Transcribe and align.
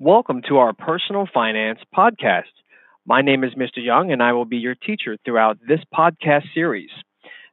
Welcome 0.00 0.42
to 0.48 0.56
our 0.56 0.72
personal 0.72 1.28
finance 1.32 1.78
podcast. 1.96 2.50
My 3.06 3.22
name 3.22 3.44
is 3.44 3.54
Mr. 3.54 3.76
Young, 3.76 4.10
and 4.10 4.20
I 4.20 4.32
will 4.32 4.44
be 4.44 4.56
your 4.56 4.74
teacher 4.74 5.16
throughout 5.24 5.58
this 5.68 5.78
podcast 5.96 6.52
series. 6.52 6.90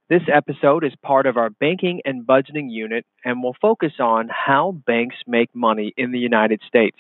This 0.09 0.23
episode 0.34 0.84
is 0.84 0.92
part 1.03 1.28
of 1.28 1.38
our 1.38 1.52
banking 1.52 2.02
and 2.03 2.25
budgeting 2.25 2.72
unit 2.72 3.06
and 3.23 3.44
will 3.44 3.56
focus 3.62 3.92
on 4.00 4.28
how 4.28 4.72
banks 4.72 5.17
make 5.28 5.53
money 5.53 5.94
in 5.95 6.12
the 6.12 6.17
United 6.17 6.62
States. 6.67 6.97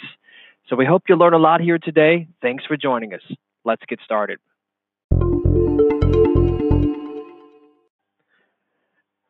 So 0.67 0.75
we 0.75 0.85
hope 0.85 1.05
you 1.09 1.15
learn 1.15 1.33
a 1.33 1.39
lot 1.39 1.59
here 1.59 1.79
today. 1.79 2.27
Thanks 2.43 2.63
for 2.67 2.77
joining 2.77 3.15
us. 3.15 3.23
Let's 3.65 3.83
get 3.89 3.99
started. 4.05 4.37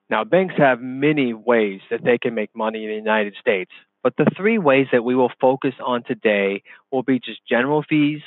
Now, 0.10 0.26
banks 0.26 0.56
have 0.58 0.82
many 0.82 1.34
ways 1.34 1.80
that 1.90 2.04
they 2.04 2.18
can 2.18 2.36
make 2.36 2.54
money 2.54 2.84
in 2.84 2.90
the 2.90 2.98
United 2.98 3.34
States, 3.40 3.72
but 4.04 4.14
the 4.18 4.30
three 4.36 4.58
ways 4.58 4.88
that 4.92 5.04
we 5.04 5.16
will 5.16 5.32
focus 5.40 5.74
on 5.84 6.04
today 6.04 6.64
will 6.92 7.04
be 7.04 7.20
just 7.20 7.40
general 7.48 7.84
fees, 7.88 8.22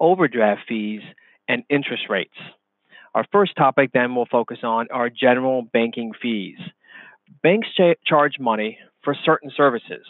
overdraft 0.00 0.62
fees, 0.68 1.00
and 1.48 1.62
interest 1.70 2.04
rates. 2.08 2.36
Our 3.14 3.24
first 3.32 3.56
topic 3.56 3.90
then 3.94 4.14
we'll 4.14 4.26
focus 4.26 4.58
on 4.62 4.88
are 4.92 5.08
general 5.08 5.62
banking 5.62 6.12
fees. 6.20 6.58
Banks 7.42 7.68
ch- 7.68 7.98
charge 8.04 8.34
money 8.38 8.78
for 9.02 9.14
certain 9.24 9.50
services. 9.56 10.06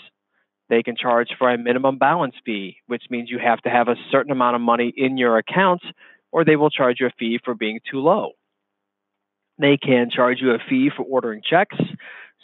They 0.68 0.82
can 0.82 0.96
charge 0.96 1.28
for 1.38 1.50
a 1.50 1.58
minimum 1.58 1.98
balance 1.98 2.34
fee, 2.44 2.78
which 2.88 3.04
means 3.08 3.30
you 3.30 3.38
have 3.38 3.62
to 3.62 3.70
have 3.70 3.88
a 3.88 3.94
certain 4.10 4.32
amount 4.32 4.56
of 4.56 4.62
money 4.62 4.92
in 4.96 5.16
your 5.16 5.38
account, 5.38 5.82
or 6.32 6.44
they 6.44 6.56
will 6.56 6.70
charge 6.70 6.96
you 6.98 7.06
a 7.06 7.12
fee 7.16 7.38
for 7.44 7.54
being 7.54 7.78
too 7.88 8.00
low. 8.00 8.32
They 9.58 9.76
can 9.76 10.10
charge 10.10 10.38
you 10.40 10.50
a 10.50 10.58
fee 10.68 10.90
for 10.94 11.04
ordering 11.04 11.42
checks. 11.48 11.76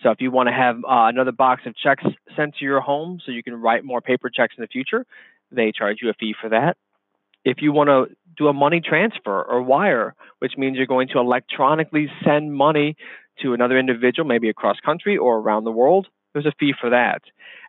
So 0.03 0.11
if 0.11 0.21
you 0.21 0.31
want 0.31 0.49
to 0.49 0.53
have 0.53 0.77
uh, 0.79 1.07
another 1.09 1.33
box 1.33 1.63
of 1.67 1.77
checks 1.77 2.05
sent 2.37 2.57
to 2.57 2.65
your 2.65 2.81
home 2.81 3.21
so 3.25 3.33
you 3.33 3.43
can 3.43 3.55
write 3.55 3.85
more 3.85 4.01
paper 4.01 4.31
checks 4.31 4.55
in 4.57 4.63
the 4.63 4.69
future, 4.69 5.07
they 5.51 5.73
charge 5.73 5.99
you 6.03 6.11
a 6.11 6.15
fee 6.15 6.35
for 6.41 6.49
that. 6.51 6.77
If 7.45 7.59
you 7.61 7.73
want 7.73 7.89
to 7.89 8.15
do 8.37 8.49
a 8.49 8.53
money 8.53 8.81
transfer 8.81 9.43
or 9.43 9.63
wire, 9.63 10.15
which 10.39 10.53
means 10.57 10.77
you're 10.77 10.87
going 10.87 11.09
to 11.09 11.19
electronically 11.19 12.09
send 12.25 12.55
money 12.55 12.97
to 13.43 13.53
another 13.55 13.79
individual, 13.79 14.27
maybe 14.27 14.49
across 14.49 14.79
country 14.81 15.17
or 15.17 15.39
around 15.39 15.65
the 15.65 15.73
world, 15.73 16.07
there's 16.33 16.47
a 16.47 16.53
fee 16.59 16.75
for 16.79 16.91
that. 16.91 17.23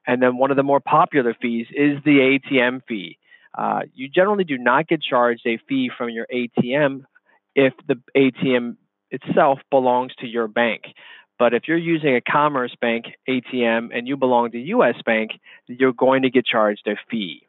And 0.06 0.22
then 0.22 0.38
one 0.38 0.52
of 0.52 0.58
the 0.58 0.64
more 0.64 0.80
popular 0.80 1.36
fees 1.40 1.68
is 1.72 1.98
the 2.04 2.40
ATM 2.40 2.82
fee. 2.88 3.18
Uh, 3.58 3.82
you 3.94 4.10
generally 4.10 4.44
do 4.44 4.58
not 4.58 4.88
get 4.88 5.02
charged 5.02 5.46
a 5.46 5.60
fee 5.70 5.92
from 5.96 6.10
your 6.10 6.28
ATM 6.34 7.04
if 7.56 7.74
the 7.88 7.96
ATM 8.16 8.78
itself 9.12 9.60
belongs 9.70 10.12
to 10.20 10.28
your 10.28 10.48
bank. 10.48 10.84
But 11.44 11.54
if 11.54 11.64
you're 11.68 11.78
using 11.78 12.16
a 12.16 12.22
Commerce 12.22 12.74
Bank 12.80 13.04
ATM 13.28 13.90
and 13.94 14.08
you 14.08 14.16
belong 14.16 14.52
to 14.52 14.58
US 14.58 14.96
Bank, 15.06 15.32
you're 15.68 15.92
going 15.92 16.22
to 16.22 16.30
get 16.30 16.46
charged 16.46 16.88
a 16.88 16.96
fee. 17.12 17.46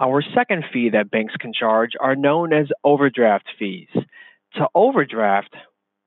Our 0.00 0.24
second 0.34 0.64
fee 0.72 0.90
that 0.90 1.08
banks 1.08 1.34
can 1.38 1.52
charge 1.52 1.92
are 2.00 2.16
known 2.16 2.52
as 2.52 2.66
overdraft 2.82 3.44
fees. 3.56 3.86
To 4.56 4.66
overdraft 4.74 5.54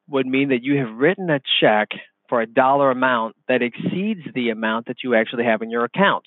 would 0.10 0.28
mean 0.28 0.50
that 0.50 0.64
you 0.64 0.80
have 0.80 0.94
written 0.94 1.30
a 1.30 1.40
check 1.62 1.92
for 2.28 2.42
a 2.42 2.46
dollar 2.46 2.92
amount 2.92 3.38
that 3.48 3.62
exceeds 3.62 4.24
the 4.36 4.50
amount 4.50 4.88
that 4.88 5.06
you 5.06 5.16
actually 5.16 5.46
have 5.46 5.62
in 5.62 5.70
your 5.70 5.86
account. 5.86 6.26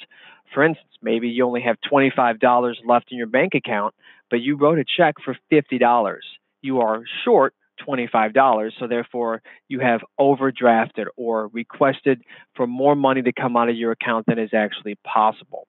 For 0.54 0.64
instance, 0.64 0.88
maybe 1.02 1.28
you 1.28 1.44
only 1.44 1.60
have 1.60 1.76
$25 1.92 2.76
left 2.86 3.12
in 3.12 3.18
your 3.18 3.26
bank 3.26 3.52
account, 3.54 3.94
but 4.30 4.40
you 4.40 4.56
wrote 4.56 4.78
a 4.78 4.84
check 4.96 5.16
for 5.22 5.36
$50. 5.52 6.16
You 6.62 6.80
are 6.80 7.02
short 7.24 7.54
$25, 7.86 8.70
so 8.78 8.86
therefore 8.86 9.42
you 9.68 9.80
have 9.80 10.00
overdrafted 10.18 11.06
or 11.16 11.48
requested 11.48 12.22
for 12.54 12.66
more 12.66 12.94
money 12.94 13.22
to 13.22 13.32
come 13.32 13.56
out 13.56 13.68
of 13.68 13.76
your 13.76 13.92
account 13.92 14.26
than 14.26 14.38
is 14.38 14.50
actually 14.54 14.96
possible. 15.04 15.66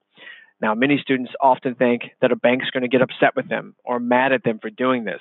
Now, 0.61 0.75
many 0.75 0.97
students 1.01 1.31
often 1.41 1.75
think 1.75 2.03
that 2.21 2.31
a 2.31 2.37
bank's 2.37 2.69
going 2.69 2.83
to 2.83 2.87
get 2.87 3.01
upset 3.01 3.35
with 3.35 3.49
them 3.49 3.75
or 3.83 3.99
mad 3.99 4.31
at 4.31 4.45
them 4.45 4.59
for 4.59 4.69
doing 4.69 5.03
this. 5.03 5.19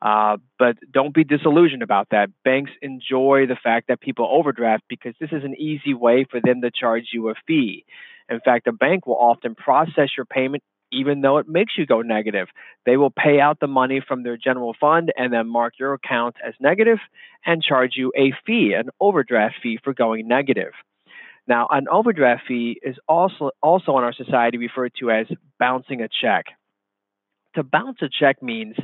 Uh, 0.00 0.38
but 0.58 0.76
don't 0.90 1.12
be 1.12 1.24
disillusioned 1.24 1.82
about 1.82 2.08
that. 2.10 2.30
Banks 2.42 2.70
enjoy 2.80 3.44
the 3.46 3.56
fact 3.62 3.88
that 3.88 4.00
people 4.00 4.26
overdraft 4.30 4.84
because 4.88 5.14
this 5.20 5.30
is 5.30 5.44
an 5.44 5.54
easy 5.60 5.92
way 5.92 6.24
for 6.30 6.40
them 6.40 6.62
to 6.62 6.70
charge 6.70 7.08
you 7.12 7.28
a 7.28 7.34
fee. 7.46 7.84
In 8.30 8.40
fact, 8.40 8.66
a 8.66 8.72
bank 8.72 9.06
will 9.06 9.16
often 9.18 9.54
process 9.54 10.08
your 10.16 10.24
payment 10.24 10.62
even 10.92 11.20
though 11.20 11.38
it 11.38 11.48
makes 11.48 11.74
you 11.76 11.86
go 11.86 12.02
negative. 12.02 12.48
They 12.86 12.96
will 12.96 13.10
pay 13.10 13.40
out 13.40 13.60
the 13.60 13.66
money 13.66 14.00
from 14.06 14.22
their 14.22 14.36
general 14.36 14.74
fund 14.80 15.12
and 15.16 15.32
then 15.32 15.48
mark 15.48 15.74
your 15.78 15.94
account 15.94 16.36
as 16.44 16.54
negative 16.60 16.98
and 17.44 17.62
charge 17.62 17.92
you 17.96 18.12
a 18.16 18.32
fee, 18.46 18.74
an 18.74 18.90
overdraft 19.00 19.56
fee 19.62 19.78
for 19.82 19.94
going 19.94 20.28
negative. 20.28 20.72
Now, 21.46 21.66
an 21.70 21.86
overdraft 21.88 22.42
fee 22.46 22.78
is 22.82 22.96
also 23.08 23.50
also 23.62 23.96
in 23.96 24.04
our 24.04 24.12
society 24.12 24.58
referred 24.58 24.92
to 25.00 25.10
as 25.10 25.26
bouncing 25.58 26.02
a 26.02 26.08
check. 26.08 26.46
To 27.54 27.62
bounce 27.62 27.98
a 28.02 28.08
check 28.08 28.42
means 28.42 28.76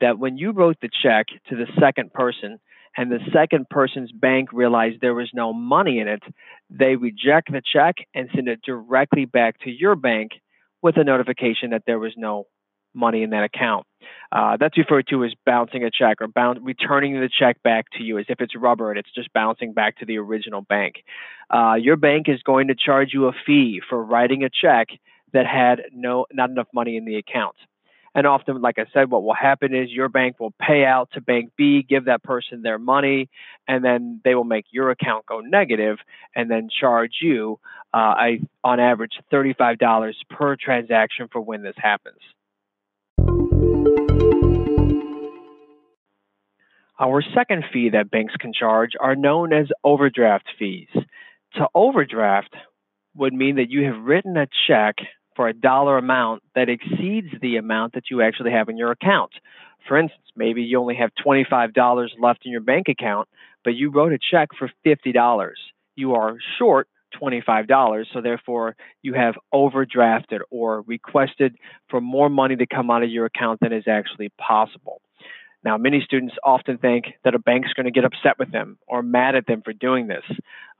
that 0.00 0.18
when 0.18 0.38
you 0.38 0.52
wrote 0.52 0.76
the 0.80 0.88
check 1.02 1.26
to 1.48 1.56
the 1.56 1.66
second 1.80 2.12
person, 2.12 2.60
and 2.96 3.10
the 3.10 3.20
second 3.32 3.68
person's 3.68 4.12
bank 4.12 4.52
realized 4.52 5.00
there 5.00 5.14
was 5.14 5.30
no 5.32 5.52
money 5.52 5.98
in 5.98 6.08
it, 6.08 6.22
they 6.70 6.96
reject 6.96 7.50
the 7.50 7.62
check 7.72 7.96
and 8.14 8.28
send 8.34 8.48
it 8.48 8.60
directly 8.62 9.24
back 9.24 9.58
to 9.60 9.70
your 9.70 9.96
bank 9.96 10.32
with 10.82 10.96
a 10.96 11.04
notification 11.04 11.70
that 11.70 11.84
there 11.86 11.98
was 11.98 12.12
no 12.16 12.46
money 12.94 13.22
in 13.22 13.30
that 13.30 13.44
account. 13.44 13.86
Uh, 14.30 14.56
that's 14.58 14.76
referred 14.76 15.06
to 15.08 15.24
as 15.24 15.32
bouncing 15.46 15.84
a 15.84 15.90
check 15.90 16.18
or 16.20 16.28
returning 16.60 17.14
the 17.14 17.28
check 17.28 17.62
back 17.62 17.86
to 17.92 18.02
you 18.02 18.18
as 18.18 18.26
if 18.28 18.40
it's 18.40 18.54
rubber 18.56 18.90
and 18.90 18.98
it's 18.98 19.12
just 19.14 19.32
bouncing 19.32 19.72
back 19.72 19.98
to 19.98 20.06
the 20.06 20.18
original 20.18 20.60
bank. 20.60 20.96
Uh, 21.50 21.74
your 21.74 21.96
bank 21.96 22.28
is 22.28 22.42
going 22.42 22.68
to 22.68 22.74
charge 22.74 23.10
you 23.12 23.28
a 23.28 23.32
fee 23.46 23.80
for 23.88 24.02
writing 24.02 24.44
a 24.44 24.50
check 24.50 24.88
that 25.32 25.46
had 25.46 25.82
no 25.92 26.26
not 26.32 26.50
enough 26.50 26.68
money 26.74 26.96
in 26.96 27.04
the 27.04 27.16
account. 27.16 27.56
And 28.14 28.26
often, 28.26 28.60
like 28.60 28.78
I 28.78 28.84
said, 28.92 29.10
what 29.10 29.22
will 29.22 29.34
happen 29.34 29.74
is 29.74 29.90
your 29.90 30.10
bank 30.10 30.38
will 30.38 30.52
pay 30.60 30.84
out 30.84 31.10
to 31.14 31.20
bank 31.22 31.52
B, 31.56 31.82
give 31.82 32.04
that 32.04 32.22
person 32.22 32.60
their 32.60 32.78
money, 32.78 33.30
and 33.66 33.82
then 33.82 34.20
they 34.22 34.34
will 34.34 34.44
make 34.44 34.66
your 34.70 34.90
account 34.90 35.24
go 35.24 35.40
negative 35.40 35.96
and 36.36 36.50
then 36.50 36.68
charge 36.68 37.18
you, 37.22 37.58
uh, 37.94 38.14
a, 38.20 38.40
on 38.62 38.80
average, 38.80 39.12
$35 39.32 40.12
per 40.28 40.56
transaction 40.56 41.28
for 41.32 41.40
when 41.40 41.62
this 41.62 41.76
happens. 41.78 42.18
Our 47.00 47.22
second 47.34 47.64
fee 47.72 47.90
that 47.90 48.10
banks 48.10 48.34
can 48.38 48.52
charge 48.52 48.92
are 49.00 49.16
known 49.16 49.52
as 49.52 49.66
overdraft 49.82 50.48
fees. 50.58 50.88
To 51.54 51.66
overdraft 51.74 52.54
would 53.16 53.32
mean 53.32 53.56
that 53.56 53.70
you 53.70 53.84
have 53.84 54.04
written 54.04 54.36
a 54.36 54.46
check 54.68 54.96
for 55.36 55.48
a 55.48 55.54
dollar 55.54 55.98
amount 55.98 56.42
that 56.54 56.68
exceeds 56.68 57.28
the 57.40 57.56
amount 57.56 57.94
that 57.94 58.04
you 58.10 58.22
actually 58.22 58.52
have 58.52 58.68
in 58.68 58.76
your 58.76 58.90
account. 58.90 59.32
For 59.88 59.98
instance, 59.98 60.22
maybe 60.36 60.62
you 60.62 60.78
only 60.78 60.96
have 60.96 61.10
$25 61.24 62.08
left 62.20 62.44
in 62.44 62.52
your 62.52 62.60
bank 62.60 62.88
account, 62.88 63.28
but 63.64 63.74
you 63.74 63.90
wrote 63.90 64.12
a 64.12 64.18
check 64.18 64.50
for 64.58 64.70
$50. 64.86 65.50
You 65.96 66.14
are 66.14 66.36
short 66.58 66.88
$25, 67.20 68.06
so 68.12 68.20
therefore 68.20 68.76
you 69.02 69.14
have 69.14 69.34
overdrafted 69.52 70.40
or 70.50 70.82
requested 70.82 71.56
for 71.88 72.00
more 72.00 72.28
money 72.28 72.56
to 72.56 72.66
come 72.66 72.90
out 72.90 73.02
of 73.02 73.10
your 73.10 73.26
account 73.26 73.60
than 73.60 73.72
is 73.72 73.84
actually 73.86 74.30
possible. 74.38 75.02
Now, 75.64 75.78
many 75.78 76.00
students 76.04 76.34
often 76.42 76.78
think 76.78 77.06
that 77.24 77.34
a 77.34 77.38
bank's 77.38 77.72
going 77.72 77.86
to 77.86 77.92
get 77.92 78.04
upset 78.04 78.38
with 78.38 78.50
them 78.50 78.78
or 78.86 79.02
mad 79.02 79.36
at 79.36 79.46
them 79.46 79.62
for 79.64 79.72
doing 79.72 80.08
this. 80.08 80.24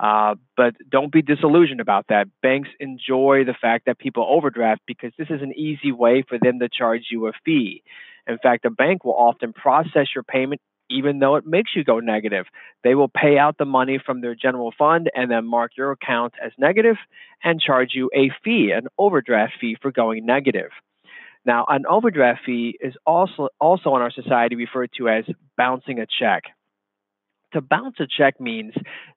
Uh, 0.00 0.34
but 0.56 0.74
don't 0.90 1.12
be 1.12 1.22
disillusioned 1.22 1.80
about 1.80 2.06
that. 2.08 2.26
Banks 2.42 2.68
enjoy 2.80 3.44
the 3.46 3.54
fact 3.58 3.86
that 3.86 3.98
people 3.98 4.26
overdraft 4.28 4.82
because 4.86 5.12
this 5.16 5.28
is 5.30 5.40
an 5.40 5.52
easy 5.56 5.92
way 5.92 6.24
for 6.28 6.38
them 6.42 6.58
to 6.58 6.68
charge 6.68 7.06
you 7.10 7.28
a 7.28 7.32
fee. 7.44 7.82
In 8.26 8.38
fact, 8.38 8.64
a 8.64 8.70
bank 8.70 9.04
will 9.04 9.14
often 9.14 9.52
process 9.52 10.08
your 10.14 10.24
payment 10.24 10.60
even 10.90 11.18
though 11.18 11.36
it 11.36 11.46
makes 11.46 11.70
you 11.74 11.84
go 11.84 12.00
negative. 12.00 12.46
They 12.84 12.94
will 12.94 13.08
pay 13.08 13.38
out 13.38 13.56
the 13.58 13.64
money 13.64 13.98
from 14.04 14.20
their 14.20 14.34
general 14.34 14.72
fund 14.76 15.10
and 15.14 15.30
then 15.30 15.46
mark 15.46 15.72
your 15.76 15.90
account 15.90 16.34
as 16.44 16.52
negative 16.58 16.96
and 17.42 17.60
charge 17.60 17.90
you 17.94 18.10
a 18.14 18.30
fee, 18.44 18.72
an 18.72 18.88
overdraft 18.98 19.54
fee 19.60 19.76
for 19.80 19.90
going 19.90 20.26
negative. 20.26 20.70
Now, 21.44 21.64
an 21.68 21.84
overdraft 21.88 22.40
fee 22.46 22.78
is 22.80 22.94
also 23.04 23.48
also 23.60 23.96
in 23.96 24.02
our 24.02 24.12
society 24.12 24.56
referred 24.56 24.90
to 24.98 25.08
as 25.08 25.24
bouncing 25.56 25.98
a 25.98 26.06
check. 26.06 26.44
To 27.52 27.60
bounce 27.60 27.96
a 28.00 28.06
check 28.06 28.40
means 28.40 28.74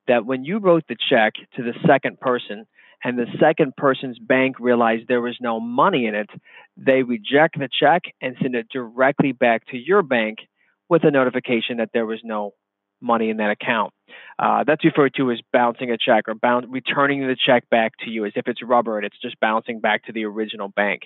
that 0.08 0.26
when 0.26 0.44
you 0.44 0.58
wrote 0.58 0.84
the 0.88 0.98
check 1.10 1.34
to 1.56 1.64
the 1.64 1.74
second 1.88 2.20
person 2.20 2.66
and 3.04 3.18
the 3.18 3.28
second 3.40 3.76
person's 3.78 4.18
bank 4.20 4.60
realized 4.60 5.04
there 5.08 5.22
was 5.22 5.38
no 5.40 5.60
money 5.60 6.08
in 6.08 6.16
it, 6.16 6.30
they 6.76 7.04
reject 7.04 7.58
the 7.58 7.70
check 7.80 8.02
and 8.22 8.36
send 8.42 8.56
it 8.56 8.68
directly 8.70 9.32
back 9.32 9.66
to 9.68 9.78
your 9.78 10.02
bank 10.02 10.40
with 10.90 11.04
a 11.04 11.12
notification 11.12 11.78
that 11.78 11.92
there 11.94 12.06
was 12.06 12.20
no 12.24 12.54
money 13.02 13.30
in 13.30 13.38
that 13.38 13.52
account. 13.52 13.94
Uh, 14.38 14.64
that's 14.66 14.84
referred 14.84 15.14
to 15.16 15.32
as 15.32 15.40
bouncing 15.54 15.92
a 15.92 15.98
check 15.98 16.28
or 16.28 16.36
bound, 16.36 16.72
returning 16.72 17.22
the 17.22 17.36
check 17.36 17.70
back 17.70 17.94
to 18.04 18.10
you 18.10 18.26
as 18.26 18.34
if 18.36 18.48
it's 18.48 18.62
rubber 18.62 18.98
and 18.98 19.06
it's 19.06 19.20
just 19.22 19.40
bouncing 19.40 19.80
back 19.80 20.04
to 20.06 20.12
the 20.12 20.26
original 20.26 20.68
bank. 20.68 21.04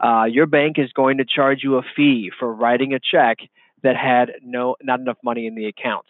Uh, 0.00 0.24
your 0.24 0.46
bank 0.46 0.78
is 0.78 0.92
going 0.92 1.18
to 1.18 1.24
charge 1.24 1.60
you 1.62 1.76
a 1.76 1.82
fee 1.96 2.30
for 2.38 2.52
writing 2.52 2.94
a 2.94 3.00
check 3.00 3.38
that 3.82 3.96
had 3.96 4.32
no 4.42 4.76
not 4.82 5.00
enough 5.00 5.18
money 5.22 5.46
in 5.46 5.54
the 5.54 5.66
account. 5.66 6.06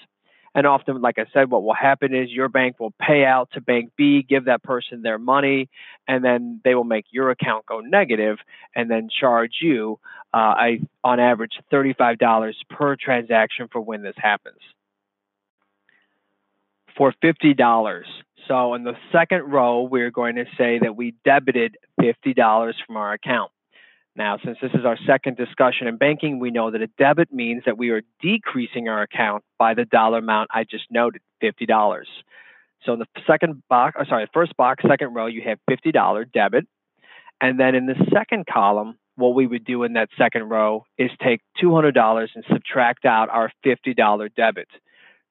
And 0.54 0.66
often, 0.66 1.00
like 1.00 1.18
I 1.18 1.26
said, 1.32 1.50
what 1.50 1.62
will 1.62 1.74
happen 1.74 2.14
is 2.14 2.30
your 2.30 2.48
bank 2.48 2.80
will 2.80 2.92
pay 3.00 3.24
out 3.24 3.50
to 3.52 3.60
bank 3.60 3.92
B, 3.96 4.22
give 4.22 4.46
that 4.46 4.62
person 4.62 5.02
their 5.02 5.18
money, 5.18 5.68
and 6.06 6.24
then 6.24 6.60
they 6.64 6.74
will 6.74 6.84
make 6.84 7.04
your 7.10 7.30
account 7.30 7.66
go 7.66 7.80
negative 7.80 8.38
and 8.74 8.90
then 8.90 9.08
charge 9.08 9.58
you, 9.60 10.00
uh, 10.34 10.36
I, 10.36 10.80
on 11.04 11.20
average, 11.20 11.52
$35 11.72 12.54
per 12.70 12.96
transaction 12.96 13.68
for 13.70 13.80
when 13.80 14.02
this 14.02 14.16
happens. 14.16 14.58
For 16.98 17.14
$50. 17.24 18.02
So 18.48 18.74
in 18.74 18.82
the 18.82 18.94
second 19.12 19.50
row, 19.50 19.82
we're 19.82 20.10
going 20.10 20.34
to 20.34 20.46
say 20.58 20.80
that 20.82 20.96
we 20.96 21.14
debited 21.24 21.76
$50 22.00 22.72
from 22.84 22.96
our 22.96 23.12
account. 23.12 23.52
Now, 24.16 24.36
since 24.44 24.58
this 24.60 24.72
is 24.74 24.84
our 24.84 24.98
second 25.06 25.36
discussion 25.36 25.86
in 25.86 25.96
banking, 25.96 26.40
we 26.40 26.50
know 26.50 26.72
that 26.72 26.82
a 26.82 26.88
debit 26.98 27.32
means 27.32 27.62
that 27.66 27.78
we 27.78 27.90
are 27.90 28.02
decreasing 28.20 28.88
our 28.88 29.02
account 29.02 29.44
by 29.60 29.74
the 29.74 29.84
dollar 29.84 30.18
amount 30.18 30.50
I 30.52 30.64
just 30.64 30.86
noted, 30.90 31.22
$50. 31.40 32.02
So 32.84 32.94
in 32.94 32.98
the 32.98 33.06
second 33.28 33.62
box, 33.68 33.94
or 33.96 34.04
sorry, 34.06 34.26
first 34.34 34.56
box, 34.56 34.82
second 34.88 35.14
row, 35.14 35.26
you 35.26 35.42
have 35.42 35.58
$50 35.70 36.32
debit. 36.32 36.66
And 37.40 37.60
then 37.60 37.76
in 37.76 37.86
the 37.86 37.94
second 38.12 38.46
column, 38.52 38.98
what 39.14 39.36
we 39.36 39.46
would 39.46 39.64
do 39.64 39.84
in 39.84 39.92
that 39.92 40.08
second 40.18 40.48
row 40.48 40.84
is 40.98 41.12
take 41.22 41.42
$200 41.62 42.28
and 42.34 42.44
subtract 42.50 43.04
out 43.04 43.28
our 43.28 43.52
$50 43.64 44.34
debit. 44.34 44.68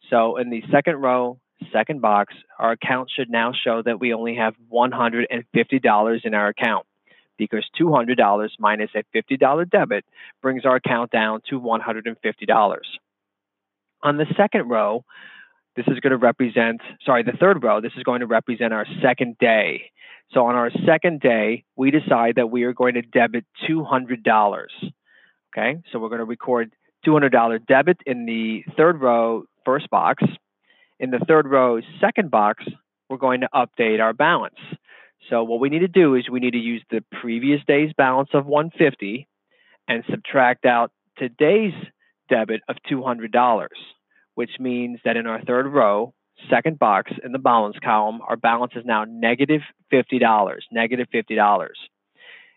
So 0.09 0.37
in 0.37 0.49
the 0.49 0.63
second 0.71 1.01
row, 1.01 1.39
second 1.71 2.01
box, 2.01 2.33
our 2.59 2.71
account 2.71 3.09
should 3.15 3.29
now 3.29 3.51
show 3.53 3.81
that 3.83 3.99
we 3.99 4.13
only 4.13 4.35
have 4.35 4.55
$150 4.71 6.25
in 6.25 6.33
our 6.33 6.47
account 6.47 6.85
because 7.37 7.65
$200 7.79 8.49
minus 8.59 8.89
a 8.95 9.03
$50 9.15 9.69
debit 9.69 10.05
brings 10.41 10.65
our 10.65 10.75
account 10.75 11.11
down 11.11 11.41
to 11.49 11.59
$150. 11.59 12.79
On 14.03 14.17
the 14.17 14.25
second 14.35 14.69
row, 14.69 15.03
this 15.75 15.85
is 15.87 15.99
going 15.99 16.11
to 16.11 16.17
represent, 16.17 16.81
sorry, 17.05 17.23
the 17.23 17.37
third 17.39 17.63
row, 17.63 17.81
this 17.81 17.91
is 17.97 18.03
going 18.03 18.21
to 18.21 18.27
represent 18.27 18.73
our 18.73 18.85
second 19.01 19.37
day. 19.37 19.91
So 20.33 20.45
on 20.45 20.55
our 20.55 20.71
second 20.85 21.21
day, 21.21 21.63
we 21.75 21.91
decide 21.91 22.35
that 22.35 22.47
we 22.47 22.63
are 22.63 22.73
going 22.73 22.95
to 22.95 23.01
debit 23.01 23.45
$200. 23.69 24.65
Okay, 25.55 25.81
so 25.91 25.99
we're 25.99 26.09
going 26.09 26.19
to 26.19 26.25
record 26.25 26.73
$200 27.05 27.65
debit 27.65 27.99
in 28.05 28.25
the 28.25 28.63
third 28.75 28.99
row, 28.99 29.45
first 29.65 29.89
box. 29.89 30.23
In 30.99 31.11
the 31.11 31.19
third 31.27 31.47
row, 31.47 31.79
second 32.01 32.31
box, 32.31 32.63
we're 33.09 33.17
going 33.17 33.41
to 33.41 33.49
update 33.53 33.99
our 34.01 34.13
balance. 34.13 34.55
So 35.29 35.43
what 35.43 35.59
we 35.59 35.69
need 35.69 35.79
to 35.79 35.87
do 35.87 36.15
is 36.15 36.29
we 36.29 36.39
need 36.39 36.51
to 36.51 36.57
use 36.57 36.83
the 36.89 37.03
previous 37.21 37.61
day's 37.67 37.91
balance 37.97 38.29
of 38.33 38.45
150 38.45 39.27
and 39.87 40.03
subtract 40.09 40.65
out 40.65 40.91
today's 41.17 41.73
debit 42.29 42.61
of 42.67 42.77
$200, 42.89 43.67
which 44.35 44.51
means 44.59 44.99
that 45.05 45.17
in 45.17 45.27
our 45.27 45.41
third 45.41 45.67
row, 45.67 46.13
second 46.49 46.79
box 46.79 47.11
in 47.23 47.31
the 47.31 47.39
balance 47.39 47.77
column, 47.83 48.21
our 48.27 48.35
balance 48.35 48.73
is 48.75 48.83
now 48.85 49.05
negative 49.07 49.61
$50, 49.93 50.57
negative 50.71 51.07
$50. 51.13 51.67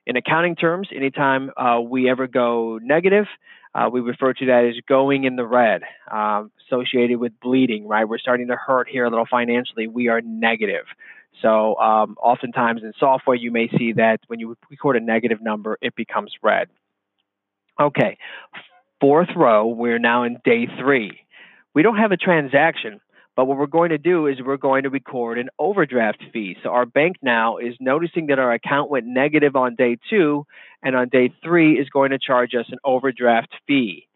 In 0.07 0.17
accounting 0.17 0.57
terms, 0.57 0.89
anytime 0.95 1.51
uh, 1.57 1.81
we 1.81 2.11
ever 2.11 2.27
go 2.27 2.79
negative, 2.83 3.27
uh, 3.75 3.89
we 3.93 4.01
refer 4.01 4.33
to 4.33 4.47
that 4.47 4.65
as 4.69 4.81
going 4.89 5.25
in 5.25 5.37
the 5.37 5.47
red, 5.47 5.83
um, 6.11 6.51
associated 6.71 7.19
with 7.19 7.33
bleeding, 7.41 7.87
right? 7.87 8.09
We're 8.09 8.19
starting 8.19 8.49
to 8.49 8.57
hurt 8.57 8.89
here 8.89 9.05
a 9.05 9.11
little 9.11 9.27
financially. 9.31 9.87
We 9.87 10.09
are 10.09 10.21
negative. 10.21 10.87
So 11.43 11.77
um, 11.79 12.17
oftentimes 12.21 12.83
in 12.83 12.93
software, 12.99 13.37
you 13.37 13.51
may 13.51 13.69
see 13.79 13.93
that 13.95 14.21
when 14.27 14.41
you 14.41 14.57
record 14.71 14.97
a 14.97 15.01
negative 15.01 15.39
number, 15.41 15.79
it 15.81 15.95
becomes 15.95 16.33
red. 16.43 16.69
Okay, 17.81 18.19
fourth 19.01 19.31
row, 19.35 19.67
we're 19.69 19.99
now 19.99 20.25
in 20.25 20.39
day 20.45 20.67
three. 20.79 21.21
We 21.75 21.83
don't 21.83 21.97
have 21.97 22.13
a 22.13 22.17
transaction, 22.17 23.01
but 23.37 23.47
what 23.47 23.57
we're 23.57 23.67
going 23.67 23.91
to 23.91 23.99
do 23.99 24.27
is 24.27 24.37
we're 24.45 24.59
going 24.59 24.83
to 24.83 24.91
record 24.91 25.39
an 25.39 25.49
overdraft 25.59 26.23
fee. 26.33 26.57
So 26.63 26.71
our 26.71 26.85
bank 26.85 27.17
now 27.23 27.57
is 27.57 27.75
noticing 27.81 28.27
that 28.27 28.39
our 28.39 28.53
account 28.53 28.91
went 28.91 29.07
negative 29.07 29.57
on 29.57 29.77
day 29.77 29.97
two, 30.11 30.47
and 30.83 30.95
on 30.95 31.09
day 31.09 31.33
three 31.43 31.79
is 31.79 31.89
going 31.89 32.11
to 32.11 32.19
charge 32.19 32.55
us 32.55 32.67
an 32.71 32.79
overdraft 32.85 33.55
fee 33.67 34.09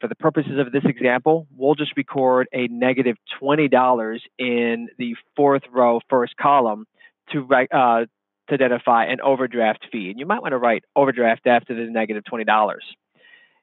for 0.00 0.08
the 0.08 0.14
purposes 0.14 0.58
of 0.58 0.72
this 0.72 0.84
example, 0.84 1.46
we'll 1.56 1.74
just 1.74 1.96
record 1.96 2.48
a 2.52 2.68
negative 2.68 3.16
$20 3.40 4.20
in 4.38 4.88
the 4.98 5.14
fourth 5.36 5.62
row, 5.72 6.00
first 6.08 6.36
column 6.36 6.86
to, 7.32 7.46
uh, 7.52 8.04
to 8.48 8.54
identify 8.54 9.06
an 9.06 9.20
overdraft 9.20 9.86
fee. 9.90 10.10
And 10.10 10.18
you 10.18 10.26
might 10.26 10.42
want 10.42 10.52
to 10.52 10.58
write 10.58 10.84
overdraft 10.94 11.46
after 11.46 11.74
the 11.74 11.90
negative 11.90 12.24
$20. 12.30 12.76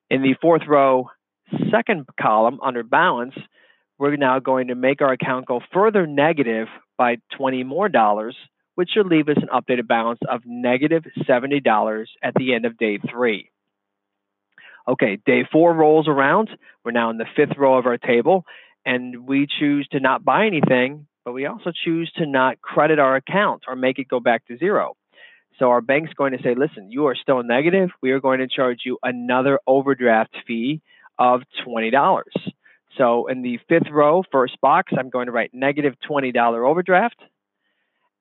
In 0.10 0.22
the 0.22 0.36
fourth 0.42 0.64
row, 0.68 1.10
second 1.72 2.06
column 2.20 2.60
under 2.62 2.84
balance, 2.84 3.36
we're 3.98 4.16
now 4.16 4.40
going 4.40 4.68
to 4.68 4.76
make 4.76 5.02
our 5.02 5.14
account 5.14 5.46
go 5.46 5.62
further 5.72 6.06
negative 6.06 6.68
by 6.98 7.18
20 7.38 7.64
more 7.64 7.90
dollars, 7.90 8.36
which 8.76 8.90
should 8.94 9.08
leave 9.08 9.30
us 9.30 9.38
an 9.38 9.50
updated 9.54 9.88
balance 9.88 10.20
of 10.30 10.42
negative 10.46 11.04
$70 11.28 12.06
at 12.22 12.34
the 12.36 12.54
end 12.54 12.66
of 12.66 12.78
day 12.78 12.98
three. 12.98 13.50
Okay, 14.88 15.18
day 15.26 15.48
four 15.50 15.74
rolls 15.74 16.08
around. 16.08 16.50
We're 16.84 16.92
now 16.92 17.10
in 17.10 17.18
the 17.18 17.26
fifth 17.36 17.58
row 17.58 17.78
of 17.78 17.86
our 17.86 17.98
table, 17.98 18.46
and 18.86 19.26
we 19.26 19.48
choose 19.48 19.88
to 19.92 20.00
not 20.00 20.26
buy 20.26 20.46
anything, 20.46 21.08
but 21.24 21.32
we 21.32 21.46
also 21.46 21.72
choose 21.86 22.12
to 22.18 22.26
not 22.26 22.62
credit 22.62 23.00
our 23.00 23.16
account 23.16 23.64
or 23.68 23.76
make 23.76 23.98
it 23.98 24.10
go 24.10 24.20
back 24.20 24.46
to 24.48 24.58
zero. 24.58 24.96
So 25.60 25.70
our 25.70 25.82
bank's 25.82 26.14
going 26.14 26.34
to 26.34 26.44
say, 26.44 26.56
listen, 26.56 26.92
you 26.92 27.06
are 27.08 27.16
still 27.16 27.44
negative. 27.44 27.92
We 28.02 28.12
are 28.12 28.20
going 28.20 28.40
to 28.40 28.48
charge 28.48 28.82
you 28.86 28.98
another 29.04 29.60
overdraft 29.68 30.36
fee 30.46 30.82
of 31.18 31.42
$20. 31.66 32.22
So 32.98 33.28
in 33.28 33.42
the 33.42 33.60
fifth 33.70 33.90
row, 33.90 34.24
first 34.32 34.60
box, 34.62 34.92
I'm 34.98 35.10
going 35.10 35.28
to 35.28 35.32
write 35.32 35.52
negative 35.54 35.94
$20 36.10 36.36
overdraft. 36.68 37.22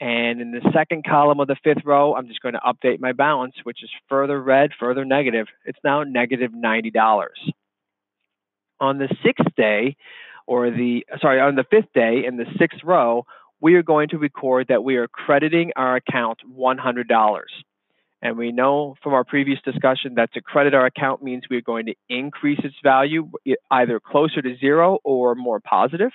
And 0.03 0.41
in 0.41 0.51
the 0.51 0.69
second 0.75 1.05
column 1.05 1.39
of 1.39 1.47
the 1.47 1.55
fifth 1.63 1.85
row, 1.85 2.17
I'm 2.17 2.27
just 2.27 2.41
going 2.41 2.55
to 2.55 2.61
update 2.61 2.99
my 2.99 3.13
balance, 3.13 3.55
which 3.63 3.85
is 3.85 3.91
further 4.09 4.43
red, 4.43 4.71
further 4.81 5.05
negative. 5.05 5.47
It's 5.65 5.79
now 5.85 6.03
negative 6.03 6.51
$90. 6.51 6.91
On 8.81 8.99
the 8.99 9.09
sixth 9.25 9.55
day, 9.57 9.95
or 10.45 10.73
the, 10.73 11.07
sorry, 11.21 11.41
on 11.41 11.55
the 11.55 11.63
fifth 11.71 11.93
day 11.95 12.25
in 12.27 12.37
the 12.37 12.47
sixth 12.59 12.81
row, 12.83 13.27
we 13.61 13.77
are 13.77 13.85
going 13.85 14.09
to 14.09 14.19
record 14.19 14.67
that 14.71 14.83
we 14.83 14.97
are 14.97 15.07
crediting 15.07 15.71
our 15.77 15.95
account 15.95 16.41
$100. 16.53 17.37
And 18.23 18.37
we 18.37 18.51
know 18.51 18.97
from 19.05 19.15
our 19.15 19.23
previous 19.23 19.61
discussion 19.65 20.15
that 20.17 20.33
to 20.33 20.41
credit 20.41 20.75
our 20.75 20.87
account 20.87 21.23
means 21.23 21.45
we're 21.49 21.61
going 21.61 21.87
to 21.87 21.95
increase 22.09 22.59
its 22.65 22.75
value 22.83 23.31
either 23.71 24.01
closer 24.01 24.43
to 24.43 24.57
zero 24.59 24.99
or 25.05 25.37
more 25.37 25.61
positive. 25.61 26.11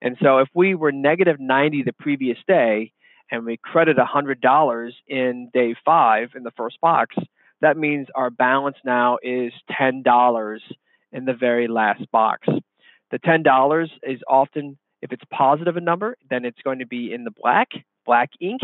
And 0.00 0.16
so 0.20 0.38
if 0.38 0.48
we 0.56 0.74
were 0.74 0.90
negative 0.90 1.36
90 1.38 1.84
the 1.84 1.92
previous 1.92 2.38
day, 2.48 2.90
and 3.32 3.46
we 3.46 3.56
credit 3.56 3.96
$100 3.96 4.92
in 5.08 5.50
day 5.54 5.74
five 5.84 6.28
in 6.36 6.42
the 6.42 6.50
first 6.50 6.78
box, 6.82 7.16
that 7.62 7.78
means 7.78 8.06
our 8.14 8.28
balance 8.28 8.76
now 8.84 9.16
is 9.22 9.52
$10 9.70 10.58
in 11.12 11.24
the 11.24 11.32
very 11.32 11.66
last 11.66 12.08
box. 12.12 12.46
The 13.10 13.18
$10 13.18 13.88
is 14.02 14.20
often, 14.28 14.78
if 15.00 15.12
it's 15.12 15.24
positive 15.32 15.78
a 15.78 15.80
number, 15.80 16.16
then 16.28 16.44
it's 16.44 16.60
going 16.62 16.80
to 16.80 16.86
be 16.86 17.12
in 17.12 17.24
the 17.24 17.30
black, 17.30 17.68
black 18.04 18.28
ink. 18.38 18.60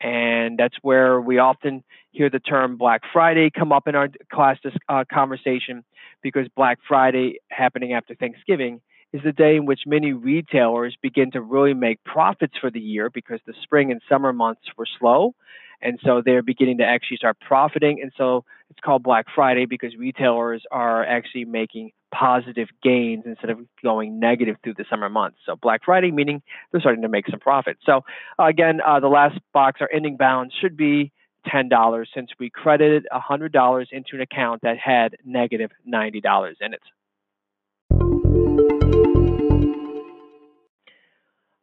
And 0.00 0.58
that's 0.58 0.76
where 0.82 1.20
we 1.20 1.38
often 1.38 1.84
hear 2.10 2.28
the 2.28 2.40
term 2.40 2.76
Black 2.76 3.02
Friday 3.12 3.50
come 3.50 3.72
up 3.72 3.86
in 3.86 3.94
our 3.94 4.08
class 4.32 4.58
uh, 4.88 5.04
conversation 5.12 5.84
because 6.22 6.46
Black 6.56 6.78
Friday 6.86 7.38
happening 7.50 7.92
after 7.92 8.14
Thanksgiving 8.14 8.80
is 9.12 9.22
the 9.24 9.32
day 9.32 9.56
in 9.56 9.66
which 9.66 9.80
many 9.86 10.12
retailers 10.12 10.96
begin 11.00 11.30
to 11.32 11.40
really 11.40 11.74
make 11.74 12.02
profits 12.04 12.54
for 12.60 12.70
the 12.70 12.80
year 12.80 13.08
because 13.10 13.40
the 13.46 13.54
spring 13.62 13.90
and 13.90 14.00
summer 14.08 14.32
months 14.32 14.62
were 14.76 14.86
slow. 14.98 15.34
And 15.80 15.98
so 16.04 16.22
they're 16.24 16.42
beginning 16.42 16.78
to 16.78 16.84
actually 16.84 17.18
start 17.18 17.38
profiting. 17.40 18.02
And 18.02 18.12
so 18.16 18.44
it's 18.70 18.80
called 18.80 19.02
Black 19.02 19.26
Friday 19.34 19.64
because 19.64 19.94
retailers 19.96 20.62
are 20.70 21.04
actually 21.04 21.44
making 21.44 21.92
positive 22.12 22.68
gains 22.82 23.24
instead 23.26 23.50
of 23.50 23.60
going 23.82 24.18
negative 24.18 24.56
through 24.62 24.74
the 24.74 24.84
summer 24.90 25.08
months. 25.08 25.38
So 25.46 25.56
Black 25.56 25.82
Friday 25.84 26.10
meaning 26.10 26.42
they're 26.72 26.80
starting 26.80 27.02
to 27.02 27.08
make 27.08 27.28
some 27.30 27.40
profit. 27.40 27.78
So 27.84 28.02
again, 28.38 28.80
uh, 28.84 29.00
the 29.00 29.08
last 29.08 29.38
box, 29.52 29.80
our 29.80 29.90
ending 29.92 30.16
balance 30.16 30.52
should 30.60 30.76
be 30.76 31.12
$10 31.46 32.06
since 32.14 32.30
we 32.38 32.50
credited 32.50 33.06
$100 33.12 33.86
into 33.92 34.08
an 34.14 34.20
account 34.20 34.62
that 34.62 34.76
had 34.78 35.16
negative 35.24 35.70
$90 35.86 36.54
in 36.60 36.74
it. 36.74 36.80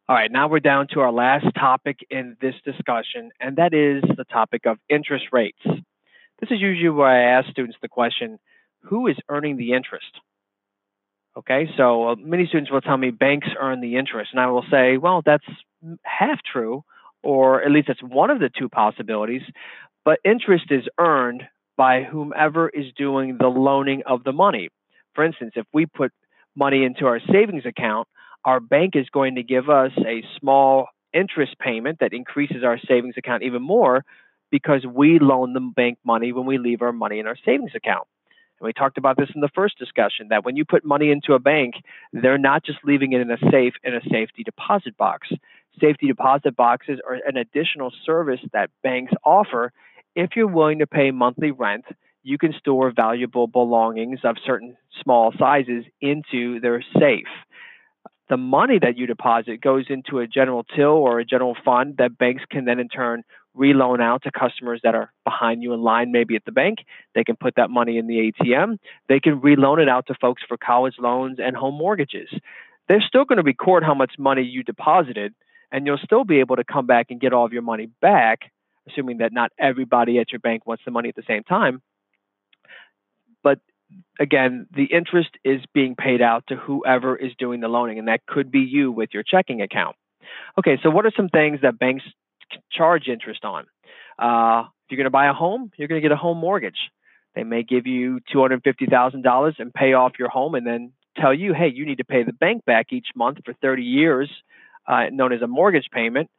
All 0.08 0.14
right, 0.14 0.30
now 0.30 0.46
we're 0.46 0.60
down 0.60 0.86
to 0.92 1.00
our 1.00 1.10
last 1.10 1.46
topic 1.58 1.98
in 2.10 2.36
this 2.40 2.54
discussion, 2.64 3.30
and 3.40 3.56
that 3.56 3.74
is 3.74 4.04
the 4.16 4.22
topic 4.22 4.64
of 4.64 4.78
interest 4.88 5.24
rates. 5.32 5.58
This 5.64 6.48
is 6.52 6.60
usually 6.60 6.90
where 6.90 7.08
I 7.08 7.40
ask 7.40 7.50
students 7.50 7.76
the 7.82 7.88
question, 7.88 8.38
who 8.82 9.08
is 9.08 9.16
earning 9.28 9.56
the 9.56 9.72
interest? 9.72 10.06
Okay, 11.36 11.68
so 11.76 12.10
uh, 12.10 12.14
many 12.14 12.46
students 12.46 12.70
will 12.70 12.82
tell 12.82 12.96
me 12.96 13.10
banks 13.10 13.48
earn 13.60 13.80
the 13.80 13.96
interest, 13.96 14.30
and 14.32 14.40
I 14.40 14.46
will 14.46 14.64
say, 14.70 14.96
well, 14.96 15.22
that's 15.26 15.44
half 16.04 16.38
true, 16.52 16.84
or 17.24 17.64
at 17.64 17.72
least 17.72 17.88
that's 17.88 18.00
one 18.00 18.30
of 18.30 18.38
the 18.38 18.48
two 18.56 18.68
possibilities, 18.68 19.42
but 20.04 20.20
interest 20.24 20.66
is 20.70 20.84
earned 21.00 21.42
by 21.76 22.04
whomever 22.04 22.68
is 22.68 22.86
doing 22.96 23.38
the 23.40 23.48
loaning 23.48 24.04
of 24.06 24.22
the 24.22 24.32
money. 24.32 24.68
For 25.16 25.24
instance, 25.24 25.54
if 25.56 25.66
we 25.74 25.84
put 25.84 26.12
money 26.54 26.84
into 26.84 27.06
our 27.06 27.18
savings 27.32 27.66
account, 27.66 28.06
our 28.46 28.60
bank 28.60 28.94
is 28.94 29.08
going 29.10 29.34
to 29.34 29.42
give 29.42 29.68
us 29.68 29.90
a 29.98 30.22
small 30.38 30.86
interest 31.12 31.58
payment 31.58 31.98
that 31.98 32.12
increases 32.12 32.62
our 32.64 32.78
savings 32.88 33.16
account 33.18 33.42
even 33.42 33.60
more 33.60 34.04
because 34.50 34.86
we 34.86 35.18
loan 35.18 35.52
the 35.52 35.60
bank 35.60 35.98
money 36.04 36.32
when 36.32 36.46
we 36.46 36.56
leave 36.56 36.80
our 36.80 36.92
money 36.92 37.18
in 37.18 37.26
our 37.26 37.36
savings 37.44 37.72
account. 37.74 38.06
And 38.60 38.66
we 38.66 38.72
talked 38.72 38.98
about 38.98 39.16
this 39.16 39.28
in 39.34 39.40
the 39.40 39.50
first 39.52 39.78
discussion 39.78 40.28
that 40.30 40.44
when 40.44 40.56
you 40.56 40.64
put 40.64 40.84
money 40.84 41.10
into 41.10 41.34
a 41.34 41.40
bank, 41.40 41.74
they're 42.12 42.38
not 42.38 42.64
just 42.64 42.78
leaving 42.84 43.12
it 43.12 43.20
in 43.20 43.30
a 43.30 43.36
safe 43.50 43.74
in 43.82 43.94
a 43.94 44.00
safety 44.00 44.44
deposit 44.44 44.96
box. 44.96 45.28
Safety 45.80 46.06
deposit 46.06 46.56
boxes 46.56 47.00
are 47.06 47.14
an 47.14 47.36
additional 47.36 47.92
service 48.06 48.40
that 48.52 48.70
banks 48.82 49.12
offer 49.24 49.72
if 50.14 50.30
you're 50.36 50.46
willing 50.46 50.78
to 50.78 50.86
pay 50.86 51.10
monthly 51.10 51.50
rent. 51.50 51.84
You 52.22 52.38
can 52.38 52.54
store 52.58 52.92
valuable 52.94 53.46
belongings 53.46 54.20
of 54.24 54.36
certain 54.44 54.76
small 55.02 55.32
sizes 55.38 55.84
into 56.00 56.60
their 56.60 56.82
safe. 56.98 57.26
The 58.28 58.36
money 58.36 58.78
that 58.80 58.98
you 58.98 59.06
deposit 59.06 59.60
goes 59.60 59.86
into 59.88 60.18
a 60.18 60.26
general 60.26 60.64
till 60.64 60.88
or 60.88 61.20
a 61.20 61.24
general 61.24 61.56
fund 61.64 61.96
that 61.98 62.18
banks 62.18 62.42
can 62.50 62.64
then 62.64 62.80
in 62.80 62.88
turn 62.88 63.22
reloan 63.56 64.02
out 64.02 64.22
to 64.22 64.30
customers 64.30 64.80
that 64.82 64.94
are 64.94 65.12
behind 65.24 65.62
you 65.62 65.72
in 65.72 65.80
line, 65.80 66.12
maybe 66.12 66.36
at 66.36 66.44
the 66.44 66.52
bank. 66.52 66.80
They 67.14 67.24
can 67.24 67.36
put 67.36 67.54
that 67.56 67.70
money 67.70 67.96
in 67.98 68.06
the 68.06 68.32
ATM. 68.32 68.78
They 69.08 69.20
can 69.20 69.40
reloan 69.40 69.80
it 69.80 69.88
out 69.88 70.06
to 70.08 70.14
folks 70.14 70.42
for 70.46 70.56
college 70.56 70.96
loans 70.98 71.38
and 71.42 71.56
home 71.56 71.74
mortgages. 71.74 72.28
They're 72.88 73.04
still 73.06 73.24
going 73.24 73.38
to 73.38 73.42
record 73.42 73.82
how 73.82 73.94
much 73.94 74.12
money 74.18 74.42
you 74.42 74.62
deposited, 74.62 75.34
and 75.72 75.86
you'll 75.86 75.98
still 75.98 76.24
be 76.24 76.40
able 76.40 76.56
to 76.56 76.64
come 76.64 76.86
back 76.86 77.06
and 77.10 77.20
get 77.20 77.32
all 77.32 77.44
of 77.46 77.52
your 77.52 77.62
money 77.62 77.88
back, 78.00 78.52
assuming 78.88 79.18
that 79.18 79.32
not 79.32 79.52
everybody 79.58 80.18
at 80.18 80.30
your 80.32 80.38
bank 80.38 80.66
wants 80.66 80.84
the 80.84 80.90
money 80.90 81.08
at 81.08 81.16
the 81.16 81.24
same 81.26 81.42
time. 81.42 81.82
But 83.42 83.58
again, 84.18 84.66
the 84.74 84.84
interest 84.84 85.30
is 85.44 85.60
being 85.74 85.94
paid 85.94 86.22
out 86.22 86.44
to 86.48 86.56
whoever 86.56 87.16
is 87.16 87.32
doing 87.38 87.60
the 87.60 87.68
loaning, 87.68 87.98
and 87.98 88.08
that 88.08 88.26
could 88.26 88.50
be 88.50 88.60
you 88.60 88.92
with 88.92 89.10
your 89.12 89.22
checking 89.22 89.62
account. 89.62 89.96
Okay, 90.58 90.78
so 90.82 90.90
what 90.90 91.06
are 91.06 91.12
some 91.16 91.28
things 91.28 91.60
that 91.62 91.78
banks 91.78 92.04
charge 92.72 93.08
interest 93.08 93.44
on. 93.44 93.66
Uh, 94.18 94.64
if 94.84 94.90
you're 94.90 94.96
going 94.96 95.04
to 95.04 95.10
buy 95.10 95.28
a 95.28 95.32
home, 95.32 95.70
you're 95.76 95.88
going 95.88 96.00
to 96.00 96.06
get 96.06 96.12
a 96.12 96.16
home 96.16 96.38
mortgage. 96.38 96.90
They 97.34 97.44
may 97.44 97.62
give 97.62 97.86
you 97.86 98.20
$250,000 98.34 99.52
and 99.58 99.74
pay 99.74 99.92
off 99.92 100.12
your 100.18 100.28
home 100.28 100.54
and 100.54 100.66
then 100.66 100.92
tell 101.18 101.34
you, 101.34 101.52
hey, 101.52 101.68
you 101.68 101.84
need 101.84 101.98
to 101.98 102.04
pay 102.04 102.22
the 102.22 102.32
bank 102.32 102.64
back 102.64 102.92
each 102.92 103.08
month 103.14 103.38
for 103.44 103.52
30 103.54 103.82
years, 103.82 104.30
uh, 104.86 105.06
known 105.10 105.32
as 105.32 105.42
a 105.42 105.46
mortgage 105.46 105.88
payment. 105.92 106.30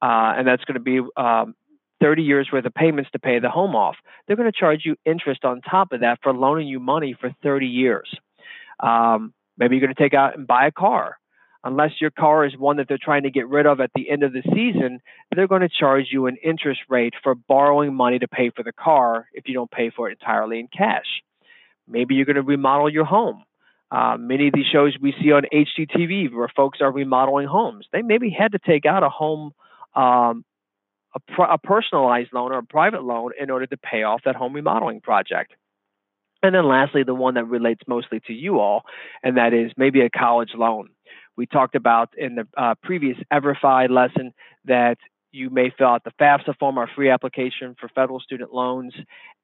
Uh, 0.00 0.34
and 0.36 0.46
that's 0.46 0.64
going 0.64 0.74
to 0.74 0.80
be 0.80 1.00
um, 1.16 1.54
30 2.00 2.22
years 2.22 2.48
worth 2.52 2.64
of 2.64 2.74
payments 2.74 3.10
to 3.12 3.18
pay 3.18 3.38
the 3.38 3.50
home 3.50 3.74
off. 3.74 3.96
They're 4.26 4.36
going 4.36 4.50
to 4.50 4.58
charge 4.58 4.82
you 4.84 4.96
interest 5.04 5.44
on 5.44 5.60
top 5.60 5.92
of 5.92 6.00
that 6.00 6.18
for 6.22 6.32
loaning 6.32 6.68
you 6.68 6.80
money 6.80 7.16
for 7.18 7.34
30 7.42 7.66
years. 7.66 8.08
Um, 8.80 9.34
maybe 9.56 9.76
you're 9.76 9.86
going 9.86 9.94
to 9.94 10.02
take 10.02 10.14
out 10.14 10.36
and 10.36 10.46
buy 10.46 10.66
a 10.66 10.72
car 10.72 11.18
unless 11.64 12.00
your 12.00 12.10
car 12.10 12.44
is 12.44 12.56
one 12.56 12.76
that 12.76 12.88
they're 12.88 12.98
trying 13.00 13.24
to 13.24 13.30
get 13.30 13.48
rid 13.48 13.66
of 13.66 13.80
at 13.80 13.90
the 13.94 14.08
end 14.08 14.22
of 14.22 14.32
the 14.32 14.42
season, 14.54 15.00
they're 15.34 15.48
going 15.48 15.62
to 15.62 15.68
charge 15.68 16.06
you 16.10 16.26
an 16.26 16.36
interest 16.42 16.80
rate 16.88 17.14
for 17.22 17.34
borrowing 17.34 17.94
money 17.94 18.18
to 18.18 18.28
pay 18.28 18.50
for 18.50 18.62
the 18.62 18.72
car 18.72 19.28
if 19.32 19.48
you 19.48 19.54
don't 19.54 19.70
pay 19.70 19.90
for 19.90 20.08
it 20.08 20.18
entirely 20.20 20.60
in 20.60 20.68
cash. 20.68 21.22
Maybe 21.86 22.14
you're 22.14 22.26
going 22.26 22.36
to 22.36 22.42
remodel 22.42 22.88
your 22.88 23.04
home. 23.04 23.44
Uh, 23.90 24.16
many 24.18 24.48
of 24.48 24.54
these 24.54 24.66
shows 24.70 24.96
we 25.00 25.14
see 25.20 25.32
on 25.32 25.44
HGTV 25.52 26.32
where 26.32 26.48
folks 26.54 26.80
are 26.80 26.92
remodeling 26.92 27.46
homes, 27.46 27.86
they 27.92 28.02
maybe 28.02 28.30
had 28.30 28.52
to 28.52 28.58
take 28.58 28.84
out 28.84 29.02
a 29.02 29.08
home, 29.08 29.52
um, 29.94 30.44
a, 31.38 31.42
a 31.42 31.58
personalized 31.58 32.32
loan 32.32 32.52
or 32.52 32.58
a 32.58 32.64
private 32.64 33.04
loan 33.04 33.32
in 33.38 33.50
order 33.50 33.66
to 33.66 33.76
pay 33.76 34.02
off 34.02 34.22
that 34.24 34.36
home 34.36 34.52
remodeling 34.52 35.00
project. 35.00 35.52
And 36.42 36.54
then 36.54 36.66
lastly, 36.66 37.02
the 37.02 37.14
one 37.14 37.34
that 37.34 37.46
relates 37.46 37.82
mostly 37.88 38.20
to 38.26 38.32
you 38.32 38.60
all, 38.60 38.82
and 39.22 39.36
that 39.36 39.52
is 39.52 39.72
maybe 39.76 40.02
a 40.02 40.10
college 40.10 40.50
loan. 40.54 40.90
We 41.36 41.46
talked 41.46 41.74
about 41.74 42.10
in 42.16 42.36
the 42.36 42.46
uh, 42.56 42.74
previous 42.82 43.16
EverFi 43.32 43.90
lesson 43.90 44.32
that 44.64 44.98
you 45.30 45.50
may 45.50 45.70
fill 45.76 45.88
out 45.88 46.04
the 46.04 46.12
FAFSA 46.20 46.56
form, 46.58 46.78
our 46.78 46.88
free 46.94 47.10
application 47.10 47.76
for 47.78 47.88
federal 47.88 48.20
student 48.20 48.52
loans. 48.52 48.94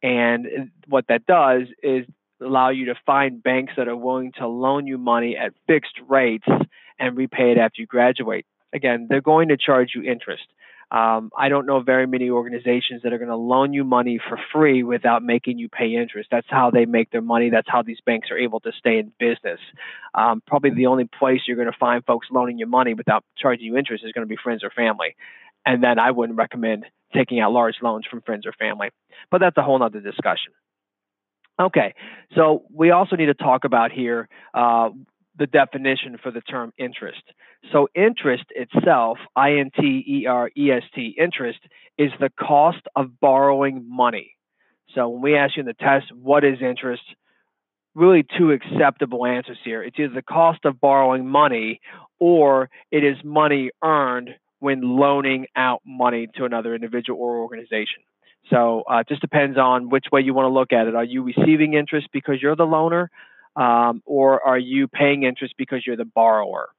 And 0.03 0.71
what 0.89 1.07
that 1.09 1.27
does 1.27 1.63
is 1.83 2.07
allow 2.41 2.71
you 2.71 2.87
to 2.87 2.95
find 3.07 3.43
banks 3.43 3.75
that 3.77 3.89
are 3.89 3.97
willing 3.97 4.33
to 4.39 4.47
loan 4.47 4.87
you 4.87 4.99
money 4.99 5.37
at 5.37 5.53
fixed 5.67 6.01
rates 6.09 6.47
and 6.99 7.17
repay 7.17 7.53
it 7.53 7.59
after 7.59 7.81
you 7.81 7.87
graduate. 7.87 8.47
Again, 8.73 9.07
they're 9.09 9.21
going 9.21 9.49
to 9.49 9.57
charge 9.57 9.93
you 9.95 10.03
interest. 10.03 10.45
Um, 10.91 11.31
I 11.37 11.49
don't 11.49 11.67
know 11.67 11.81
very 11.81 12.07
many 12.07 12.31
organizations 12.31 13.03
that 13.03 13.13
are 13.13 13.19
going 13.19 13.31
to 13.31 13.37
loan 13.37 13.73
you 13.73 13.85
money 13.85 14.19
for 14.29 14.39
free 14.53 14.83
without 14.83 15.23
making 15.23 15.59
you 15.59 15.69
pay 15.69 15.95
interest. 15.95 16.29
That's 16.31 16.47
how 16.49 16.71
they 16.71 16.85
make 16.85 17.11
their 17.11 17.23
money. 17.23 17.51
That's 17.51 17.69
how 17.69 17.83
these 17.83 17.99
banks 18.05 18.31
are 18.31 18.39
able 18.39 18.61
to 18.61 18.73
stay 18.79 18.99
in 18.99 19.13
business. 19.19 19.61
Um, 20.15 20.43
probably 20.47 20.71
the 20.71 20.87
only 20.87 21.09
place 21.19 21.41
you're 21.47 21.57
going 21.57 21.71
to 21.71 21.79
find 21.79 22.05
folks 22.05 22.29
loaning 22.31 22.59
you 22.59 22.67
money 22.67 22.95
without 22.95 23.25
charging 23.37 23.67
you 23.67 23.77
interest 23.77 24.05
is 24.05 24.13
going 24.13 24.27
to 24.27 24.33
be 24.33 24.39
friends 24.43 24.63
or 24.63 24.71
family. 24.71 25.17
And 25.67 25.83
then 25.83 25.99
I 25.99 26.11
wouldn't 26.11 26.39
recommend 26.39 26.85
taking 27.15 27.41
out 27.41 27.53
large 27.53 27.77
loans 27.83 28.07
from 28.09 28.21
friends 28.23 28.47
or 28.47 28.53
family. 28.53 28.91
But 29.31 29.41
that's 29.41 29.57
a 29.57 29.63
whole 29.63 29.83
other 29.83 30.01
discussion. 30.01 30.53
Okay, 31.61 31.95
so 32.35 32.65
we 32.73 32.91
also 32.91 33.15
need 33.15 33.27
to 33.27 33.35
talk 33.35 33.65
about 33.65 33.93
here 33.93 34.29
uh, 34.55 34.91
the 35.37 35.47
definition 35.47 36.17
for 36.23 36.31
the 36.31 36.41
term 36.41 36.73
interest. 36.79 37.23
So, 37.73 37.89
interest 37.95 38.45
itself, 38.51 39.19
I 39.35 39.55
N 39.55 39.71
T 39.79 40.05
E 40.07 40.27
R 40.27 40.51
E 40.57 40.71
S 40.71 40.83
T, 40.95 41.17
interest, 41.19 41.59
is 41.99 42.11
the 42.21 42.31
cost 42.31 42.83
of 42.95 43.21
borrowing 43.21 43.85
money. 43.89 44.37
So, 44.95 45.09
when 45.09 45.23
we 45.23 45.37
ask 45.37 45.57
you 45.57 45.61
in 45.61 45.67
the 45.67 45.75
test, 45.75 46.07
what 46.13 46.45
is 46.45 46.59
interest? 46.61 47.03
Really, 47.95 48.25
two 48.39 48.51
acceptable 48.51 49.25
answers 49.25 49.59
here. 49.65 49.83
It's 49.83 49.99
either 49.99 50.15
the 50.15 50.23
cost 50.23 50.65
of 50.65 50.81
borrowing 50.81 51.29
money 51.29 51.81
or 52.19 52.71
it 52.91 53.05
is 53.05 53.17
money 53.25 53.71
earned 53.83 54.31
when 54.59 54.81
loaning 54.83 55.47
out 55.57 55.83
money 55.87 56.29
to 56.37 56.45
another 56.45 56.75
individual 56.75 57.21
or 57.21 57.39
organization. 57.39 58.03
So, 58.51 58.83
uh, 58.91 58.99
it 58.99 59.09
just 59.09 59.21
depends 59.21 59.59
on 59.59 59.89
which 59.89 60.07
way 60.13 60.21
you 60.21 60.35
want 60.35 60.47
to 60.47 60.53
look 60.53 60.73
at 60.73 60.87
it. 60.87 60.95
Are 60.95 61.05
you 61.05 61.23
receiving 61.23 61.75
interest 61.75 62.09
because 62.13 62.43
you're 62.43 62.57
the 62.57 62.67
loaner? 62.67 63.09
Um, 63.57 64.03
or 64.05 64.43
are 64.43 64.59
you 64.59 64.89
paying 64.89 65.23
interest 65.23 65.55
because 65.57 65.87
you're 65.87 65.97
the 65.97 66.05
borrower? 66.05 66.71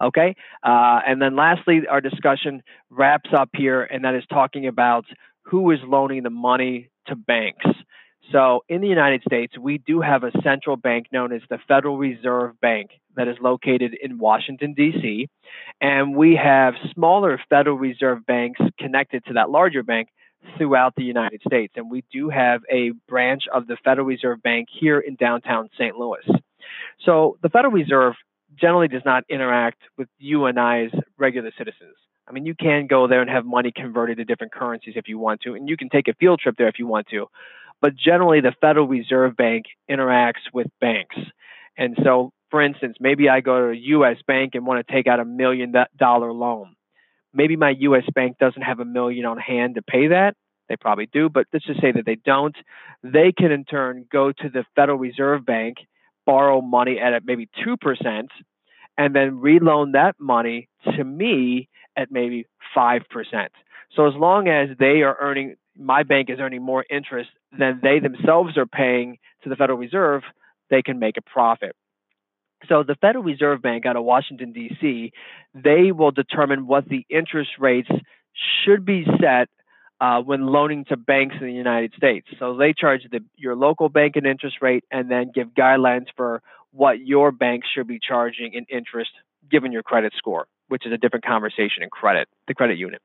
Okay, 0.00 0.36
uh, 0.62 1.00
and 1.06 1.20
then 1.20 1.34
lastly, 1.34 1.82
our 1.90 2.00
discussion 2.00 2.62
wraps 2.88 3.30
up 3.36 3.50
here, 3.54 3.82
and 3.82 4.04
that 4.04 4.14
is 4.14 4.22
talking 4.30 4.68
about 4.68 5.04
who 5.42 5.70
is 5.72 5.80
loaning 5.84 6.22
the 6.22 6.30
money 6.30 6.88
to 7.08 7.16
banks. 7.16 7.66
So, 8.30 8.62
in 8.68 8.82
the 8.82 8.86
United 8.86 9.22
States, 9.22 9.56
we 9.58 9.78
do 9.78 10.00
have 10.00 10.22
a 10.22 10.30
central 10.42 10.76
bank 10.76 11.06
known 11.12 11.32
as 11.32 11.40
the 11.48 11.58
Federal 11.66 11.96
Reserve 11.96 12.60
Bank 12.60 12.90
that 13.16 13.26
is 13.26 13.36
located 13.40 13.96
in 14.00 14.18
Washington, 14.18 14.74
D.C., 14.74 15.28
and 15.80 16.14
we 16.14 16.36
have 16.36 16.74
smaller 16.92 17.40
Federal 17.48 17.78
Reserve 17.78 18.26
banks 18.26 18.60
connected 18.78 19.24
to 19.26 19.34
that 19.34 19.50
larger 19.50 19.82
bank 19.82 20.08
throughout 20.56 20.94
the 20.96 21.04
United 21.04 21.40
States. 21.46 21.74
And 21.76 21.90
we 21.90 22.04
do 22.12 22.28
have 22.28 22.62
a 22.70 22.90
branch 23.08 23.44
of 23.52 23.66
the 23.66 23.76
Federal 23.84 24.06
Reserve 24.06 24.42
Bank 24.42 24.68
here 24.70 24.98
in 24.98 25.16
downtown 25.16 25.68
St. 25.78 25.96
Louis. 25.96 26.26
So 27.04 27.38
the 27.42 27.48
Federal 27.48 27.72
Reserve 27.72 28.14
generally 28.58 28.88
does 28.88 29.02
not 29.04 29.24
interact 29.28 29.80
with 29.96 30.08
you 30.18 30.46
and 30.46 30.58
I 30.58 30.90
regular 31.16 31.50
citizens. 31.56 31.94
I 32.26 32.32
mean, 32.32 32.44
you 32.44 32.54
can 32.54 32.86
go 32.86 33.08
there 33.08 33.22
and 33.22 33.30
have 33.30 33.46
money 33.46 33.72
converted 33.74 34.18
to 34.18 34.24
different 34.24 34.52
currencies 34.52 34.94
if 34.96 35.08
you 35.08 35.18
want 35.18 35.40
to, 35.42 35.54
and 35.54 35.68
you 35.68 35.76
can 35.76 35.88
take 35.88 36.08
a 36.08 36.14
field 36.14 36.40
trip 36.40 36.56
there 36.58 36.68
if 36.68 36.78
you 36.78 36.86
want 36.86 37.08
to. 37.08 37.26
But 37.80 37.96
generally, 37.96 38.40
the 38.40 38.54
Federal 38.60 38.86
Reserve 38.86 39.36
Bank 39.36 39.66
interacts 39.90 40.52
with 40.52 40.66
banks. 40.80 41.16
And 41.76 41.96
so, 42.02 42.32
for 42.50 42.60
instance, 42.60 42.96
maybe 43.00 43.28
I 43.28 43.40
go 43.40 43.58
to 43.58 43.70
a 43.70 43.82
US 43.98 44.18
bank 44.26 44.54
and 44.54 44.66
want 44.66 44.86
to 44.86 44.92
take 44.92 45.06
out 45.06 45.20
a 45.20 45.24
million 45.24 45.72
dollar 45.96 46.32
loan 46.32 46.74
maybe 47.32 47.56
my 47.56 47.70
US 47.70 48.04
bank 48.14 48.38
doesn't 48.38 48.62
have 48.62 48.80
a 48.80 48.84
million 48.84 49.24
on 49.26 49.38
hand 49.38 49.74
to 49.76 49.82
pay 49.82 50.08
that. 50.08 50.34
They 50.68 50.76
probably 50.76 51.06
do, 51.06 51.28
but 51.28 51.46
let's 51.52 51.64
just 51.64 51.80
say 51.80 51.92
that 51.92 52.04
they 52.04 52.16
don't. 52.16 52.56
They 53.02 53.32
can 53.32 53.50
in 53.50 53.64
turn 53.64 54.06
go 54.10 54.32
to 54.32 54.48
the 54.48 54.64
Federal 54.76 54.98
Reserve 54.98 55.46
Bank, 55.46 55.78
borrow 56.26 56.60
money 56.60 56.98
at 56.98 57.24
maybe 57.24 57.48
2%, 57.66 58.28
and 58.98 59.14
then 59.14 59.40
reloan 59.40 59.92
that 59.92 60.16
money 60.18 60.68
to 60.96 61.04
me 61.04 61.68
at 61.96 62.10
maybe 62.10 62.46
5%. 62.76 63.00
So 63.96 64.06
as 64.06 64.14
long 64.14 64.48
as 64.48 64.76
they 64.78 65.02
are 65.02 65.16
earning, 65.20 65.56
my 65.76 66.02
bank 66.02 66.28
is 66.28 66.38
earning 66.38 66.62
more 66.62 66.84
interest 66.90 67.30
than 67.58 67.80
they 67.82 67.98
themselves 67.98 68.58
are 68.58 68.66
paying 68.66 69.18
to 69.42 69.48
the 69.48 69.56
Federal 69.56 69.78
Reserve, 69.78 70.22
they 70.70 70.82
can 70.82 70.98
make 70.98 71.16
a 71.16 71.22
profit. 71.22 71.74
So 72.68 72.82
the 72.82 72.96
Federal 73.00 73.24
Reserve 73.24 73.62
Bank 73.62 73.86
out 73.86 73.96
of 73.96 74.04
Washington 74.04 74.52
D.C. 74.52 75.12
they 75.54 75.92
will 75.92 76.10
determine 76.10 76.66
what 76.66 76.88
the 76.88 77.06
interest 77.08 77.50
rates 77.58 77.88
should 78.64 78.84
be 78.84 79.04
set 79.20 79.48
uh, 80.00 80.20
when 80.20 80.46
loaning 80.46 80.84
to 80.86 80.96
banks 80.96 81.36
in 81.40 81.46
the 81.46 81.52
United 81.52 81.92
States. 81.96 82.26
So 82.38 82.56
they 82.56 82.72
charge 82.72 83.02
the, 83.10 83.20
your 83.36 83.56
local 83.56 83.88
bank 83.88 84.16
an 84.16 84.26
interest 84.26 84.56
rate 84.60 84.84
and 84.90 85.10
then 85.10 85.32
give 85.34 85.48
guidelines 85.48 86.06
for 86.16 86.42
what 86.70 87.00
your 87.00 87.32
bank 87.32 87.64
should 87.74 87.86
be 87.86 87.98
charging 87.98 88.52
in 88.54 88.64
interest 88.68 89.10
given 89.50 89.72
your 89.72 89.82
credit 89.82 90.12
score, 90.16 90.46
which 90.68 90.86
is 90.86 90.92
a 90.92 90.98
different 90.98 91.24
conversation 91.24 91.82
in 91.82 91.90
credit, 91.90 92.28
the 92.46 92.54
credit 92.54 92.78
unit. 92.78 93.00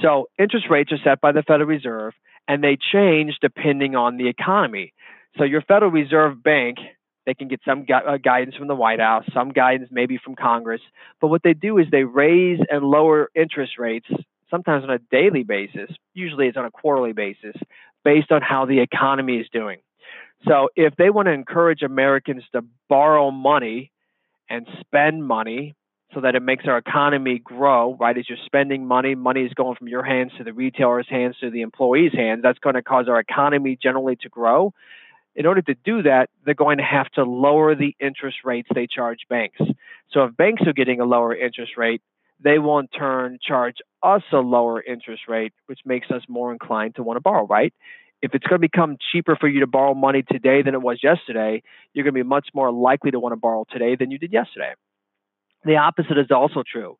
So 0.00 0.28
interest 0.38 0.66
rates 0.70 0.92
are 0.92 0.98
set 1.04 1.20
by 1.20 1.32
the 1.32 1.42
Federal 1.42 1.68
Reserve 1.68 2.14
and 2.48 2.62
they 2.62 2.76
change 2.92 3.34
depending 3.40 3.94
on 3.96 4.16
the 4.16 4.28
economy. 4.28 4.92
So 5.38 5.44
your 5.44 5.62
Federal 5.62 5.90
Reserve 5.90 6.42
Bank 6.42 6.78
They 7.26 7.34
can 7.34 7.48
get 7.48 7.60
some 7.64 7.84
gu- 7.84 7.94
uh, 7.94 8.16
guidance 8.16 8.56
from 8.56 8.68
the 8.68 8.74
White 8.74 9.00
House, 9.00 9.24
some 9.32 9.50
guidance 9.50 9.90
maybe 9.92 10.18
from 10.22 10.34
Congress. 10.34 10.80
But 11.20 11.28
what 11.28 11.42
they 11.42 11.54
do 11.54 11.78
is 11.78 11.86
they 11.90 12.04
raise 12.04 12.58
and 12.70 12.84
lower 12.84 13.30
interest 13.34 13.78
rates, 13.78 14.08
sometimes 14.50 14.84
on 14.84 14.90
a 14.90 14.98
daily 14.98 15.44
basis. 15.44 15.90
Usually 16.14 16.48
it's 16.48 16.56
on 16.56 16.64
a 16.64 16.70
quarterly 16.70 17.12
basis, 17.12 17.54
based 18.04 18.32
on 18.32 18.42
how 18.42 18.66
the 18.66 18.80
economy 18.80 19.36
is 19.36 19.46
doing. 19.52 19.78
So 20.48 20.68
if 20.74 20.96
they 20.96 21.10
want 21.10 21.26
to 21.26 21.32
encourage 21.32 21.82
Americans 21.82 22.42
to 22.52 22.64
borrow 22.88 23.30
money 23.30 23.92
and 24.50 24.66
spend 24.80 25.24
money 25.24 25.74
so 26.14 26.20
that 26.20 26.34
it 26.34 26.42
makes 26.42 26.64
our 26.66 26.76
economy 26.76 27.38
grow, 27.38 27.96
right? 27.98 28.16
As 28.18 28.28
you're 28.28 28.38
spending 28.44 28.86
money, 28.86 29.14
money 29.14 29.42
is 29.42 29.54
going 29.54 29.76
from 29.76 29.88
your 29.88 30.02
hands 30.02 30.32
to 30.36 30.44
the 30.44 30.52
retailer's 30.52 31.06
hands 31.08 31.36
to 31.40 31.50
the 31.50 31.62
employee's 31.62 32.12
hands. 32.12 32.42
That's 32.42 32.58
going 32.58 32.74
to 32.74 32.82
cause 32.82 33.08
our 33.08 33.18
economy 33.18 33.78
generally 33.80 34.16
to 34.16 34.28
grow. 34.28 34.74
In 35.34 35.46
order 35.46 35.62
to 35.62 35.74
do 35.84 36.02
that, 36.02 36.28
they're 36.44 36.54
going 36.54 36.78
to 36.78 36.84
have 36.84 37.08
to 37.12 37.24
lower 37.24 37.74
the 37.74 37.94
interest 38.00 38.38
rates 38.44 38.68
they 38.74 38.86
charge 38.86 39.20
banks. 39.30 39.58
So 40.10 40.24
if 40.24 40.36
banks 40.36 40.62
are 40.66 40.72
getting 40.72 41.00
a 41.00 41.04
lower 41.04 41.34
interest 41.34 41.72
rate, 41.76 42.02
they 42.42 42.58
will 42.58 42.78
in 42.78 42.88
turn 42.88 43.38
charge 43.40 43.76
us 44.02 44.22
a 44.32 44.38
lower 44.38 44.82
interest 44.82 45.22
rate, 45.28 45.52
which 45.66 45.80
makes 45.84 46.10
us 46.10 46.22
more 46.28 46.52
inclined 46.52 46.96
to 46.96 47.02
want 47.02 47.16
to 47.16 47.20
borrow, 47.20 47.46
right? 47.46 47.72
If 48.20 48.34
it's 48.34 48.46
going 48.46 48.60
to 48.60 48.68
become 48.68 48.96
cheaper 49.10 49.36
for 49.36 49.48
you 49.48 49.60
to 49.60 49.66
borrow 49.66 49.94
money 49.94 50.22
today 50.22 50.62
than 50.62 50.74
it 50.74 50.82
was 50.82 51.00
yesterday, 51.02 51.62
you're 51.92 52.04
going 52.04 52.14
to 52.14 52.24
be 52.24 52.28
much 52.28 52.48
more 52.54 52.70
likely 52.70 53.10
to 53.10 53.18
want 53.18 53.32
to 53.32 53.36
borrow 53.36 53.64
today 53.70 53.96
than 53.96 54.10
you 54.10 54.18
did 54.18 54.32
yesterday. 54.32 54.74
The 55.64 55.76
opposite 55.76 56.18
is 56.18 56.30
also 56.30 56.62
true. 56.70 56.98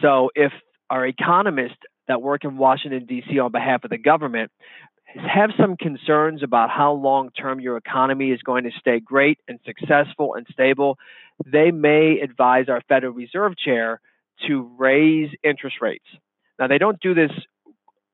So 0.00 0.30
if 0.34 0.52
our 0.88 1.06
economists 1.06 1.78
that 2.08 2.20
work 2.20 2.44
in 2.44 2.56
Washington, 2.56 3.06
D.C. 3.06 3.38
on 3.38 3.52
behalf 3.52 3.84
of 3.84 3.90
the 3.90 3.98
government 3.98 4.50
have 5.16 5.50
some 5.58 5.76
concerns 5.76 6.42
about 6.42 6.70
how 6.70 6.92
long 6.92 7.30
term 7.30 7.60
your 7.60 7.76
economy 7.76 8.30
is 8.30 8.40
going 8.42 8.64
to 8.64 8.70
stay 8.78 9.00
great 9.00 9.38
and 9.48 9.58
successful 9.64 10.34
and 10.34 10.46
stable, 10.52 10.98
they 11.44 11.70
may 11.70 12.20
advise 12.20 12.68
our 12.68 12.80
Federal 12.88 13.12
Reserve 13.12 13.56
Chair 13.56 14.00
to 14.46 14.70
raise 14.78 15.30
interest 15.42 15.76
rates. 15.80 16.04
Now, 16.58 16.66
they 16.66 16.78
don't 16.78 17.00
do 17.00 17.14
this 17.14 17.30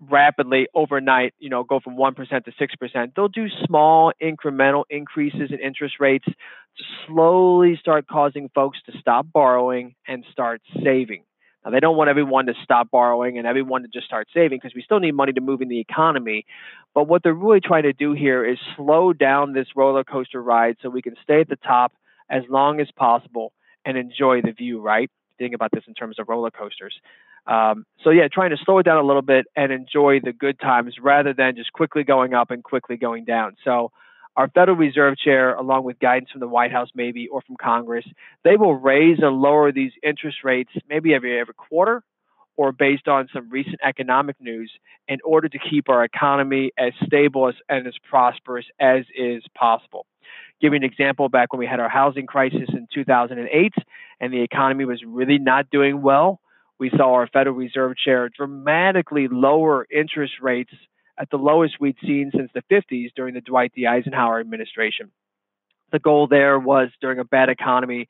rapidly 0.01 0.69
overnight, 0.75 1.35
you 1.39 1.49
know, 1.51 1.65
go 1.65 1.81
from 1.81 1.97
1% 1.97 2.17
to 2.45 2.53
6%. 2.53 3.15
They'll 3.15 3.29
do 3.29 3.49
small 3.67 4.13
incremental 4.23 4.85
increases 4.91 5.51
in 5.51 5.59
interest 5.59 5.97
rates 5.99 6.25
to 6.27 6.85
slowly 7.07 7.77
start 7.81 8.07
causing 8.07 8.49
folks 8.55 8.79
to 8.87 8.93
stop 8.99 9.27
borrowing 9.33 9.95
and 10.07 10.25
start 10.31 10.63
saving. 10.85 11.23
Now, 11.65 11.71
they 11.73 11.81
don't 11.81 11.97
want 11.97 12.09
everyone 12.09 12.47
to 12.47 12.55
stop 12.63 12.91
borrowing 12.91 13.37
and 13.37 13.47
everyone 13.47 13.83
to 13.83 13.89
just 13.89 14.07
start 14.07 14.29
saving 14.33 14.59
because 14.63 14.75
we 14.75 14.83
still 14.83 15.01
need 15.01 15.13
money 15.13 15.33
to 15.33 15.41
move 15.41 15.61
in 15.61 15.69
the 15.69 15.81
economy. 15.81 16.47
But 16.95 17.09
what 17.09 17.23
they're 17.23 17.35
really 17.35 17.61
trying 17.61 17.83
to 17.83 17.93
do 17.93 18.13
here 18.13 18.45
is 18.45 18.59
slow 18.77 19.13
down 19.13 19.53
this 19.53 19.67
roller 19.75 20.05
coaster 20.05 20.43
ride 20.43 20.77
so 20.81 20.89
we 20.89 21.03
can 21.03 21.17
stay 21.23 21.41
at 21.41 21.49
the 21.49 21.57
top 21.57 21.93
as 22.31 22.43
long 22.49 22.81
as 22.81 22.89
possible 22.97 23.53
and 23.85 23.97
enjoy 23.97 24.41
the 24.43 24.53
view, 24.53 24.81
right? 24.81 25.11
Think 25.39 25.55
about 25.55 25.71
this 25.73 25.85
in 25.87 25.95
terms 25.95 26.19
of 26.19 26.29
roller 26.29 26.51
coasters. 26.51 26.95
Um, 27.47 27.87
so 28.05 28.11
yeah, 28.11 28.29
trying 28.33 28.51
to 28.51 28.57
slow 28.65 28.79
it 28.79 28.83
down 28.83 28.99
a 28.99 29.07
little 29.07 29.23
bit 29.23 29.47
and 29.57 29.73
enjoy 29.73 30.21
the 30.23 30.33
good 30.33 30.61
times 30.61 30.95
rather 31.01 31.33
than 31.33 31.57
just 31.57 31.73
quickly 31.73 32.05
going 32.05 32.35
up 32.35 32.51
and 32.51 32.63
quickly 32.63 32.97
going 32.97 33.25
down. 33.25 33.57
So 33.65 33.91
our 34.39 34.49
Federal 34.49 34.77
Reserve 34.77 35.19
Chair, 35.19 35.55
along 35.57 35.83
with 35.83 35.99
guidance 35.99 36.31
from 36.31 36.39
the 36.39 36.47
White 36.47 36.71
House 36.71 36.91
maybe 36.95 37.27
or 37.27 37.43
from 37.43 37.57
Congress, 37.61 38.07
they 38.45 38.57
will 38.57 38.77
raise 38.77 39.19
and 39.21 39.43
lower 39.43 39.73
these 39.73 39.91
interest 40.01 40.39
rates 40.45 40.71
maybe 40.89 41.13
every 41.13 41.39
every 41.41 41.55
quarter 41.55 42.05
or 42.57 42.71
based 42.71 43.09
on 43.09 43.29
some 43.35 43.51
recent 43.51 43.81
economic 43.85 44.37
news 44.41 44.71
in 45.09 45.19
order 45.25 45.49
to 45.49 45.59
keep 45.59 45.89
our 45.89 46.05
economy 46.05 46.71
as 46.79 46.93
stable 47.05 47.49
as, 47.49 47.55
and 47.69 47.89
as 47.89 47.95
prosperous 48.09 48.65
as 48.79 49.05
is 49.17 49.43
possible. 49.57 50.07
Give 50.61 50.73
you 50.73 50.77
an 50.77 50.85
example, 50.85 51.29
back 51.29 51.53
when 51.53 51.59
we 51.59 51.67
had 51.67 51.81
our 51.81 51.89
housing 51.89 52.27
crisis 52.27 52.69
in 52.69 52.87
2008 52.95 53.73
and 54.21 54.33
the 54.33 54.43
economy 54.43 54.85
was 54.85 55.03
really 55.05 55.39
not 55.39 55.69
doing 55.71 56.01
well, 56.01 56.41
we 56.79 56.91
saw 56.91 57.15
our 57.15 57.27
Federal 57.27 57.57
Reserve 57.57 57.97
Chair 57.97 58.29
dramatically 58.29 59.27
lower 59.29 59.85
interest 59.91 60.35
rates 60.41 60.73
at 61.19 61.31
the 61.31 61.37
lowest 61.37 61.81
we'd 61.81 61.97
seen 62.03 62.31
since 62.35 62.51
the 62.55 62.63
50s 62.71 63.11
during 63.15 63.35
the 63.35 63.41
Dwight 63.41 63.73
D. 63.75 63.87
Eisenhower 63.87 64.41
administration. 64.41 65.11
The 65.91 65.99
goal 65.99 66.27
there 66.29 66.59
was 66.59 66.91
during 67.01 67.19
a 67.19 67.25
bad 67.25 67.49
economy, 67.49 68.09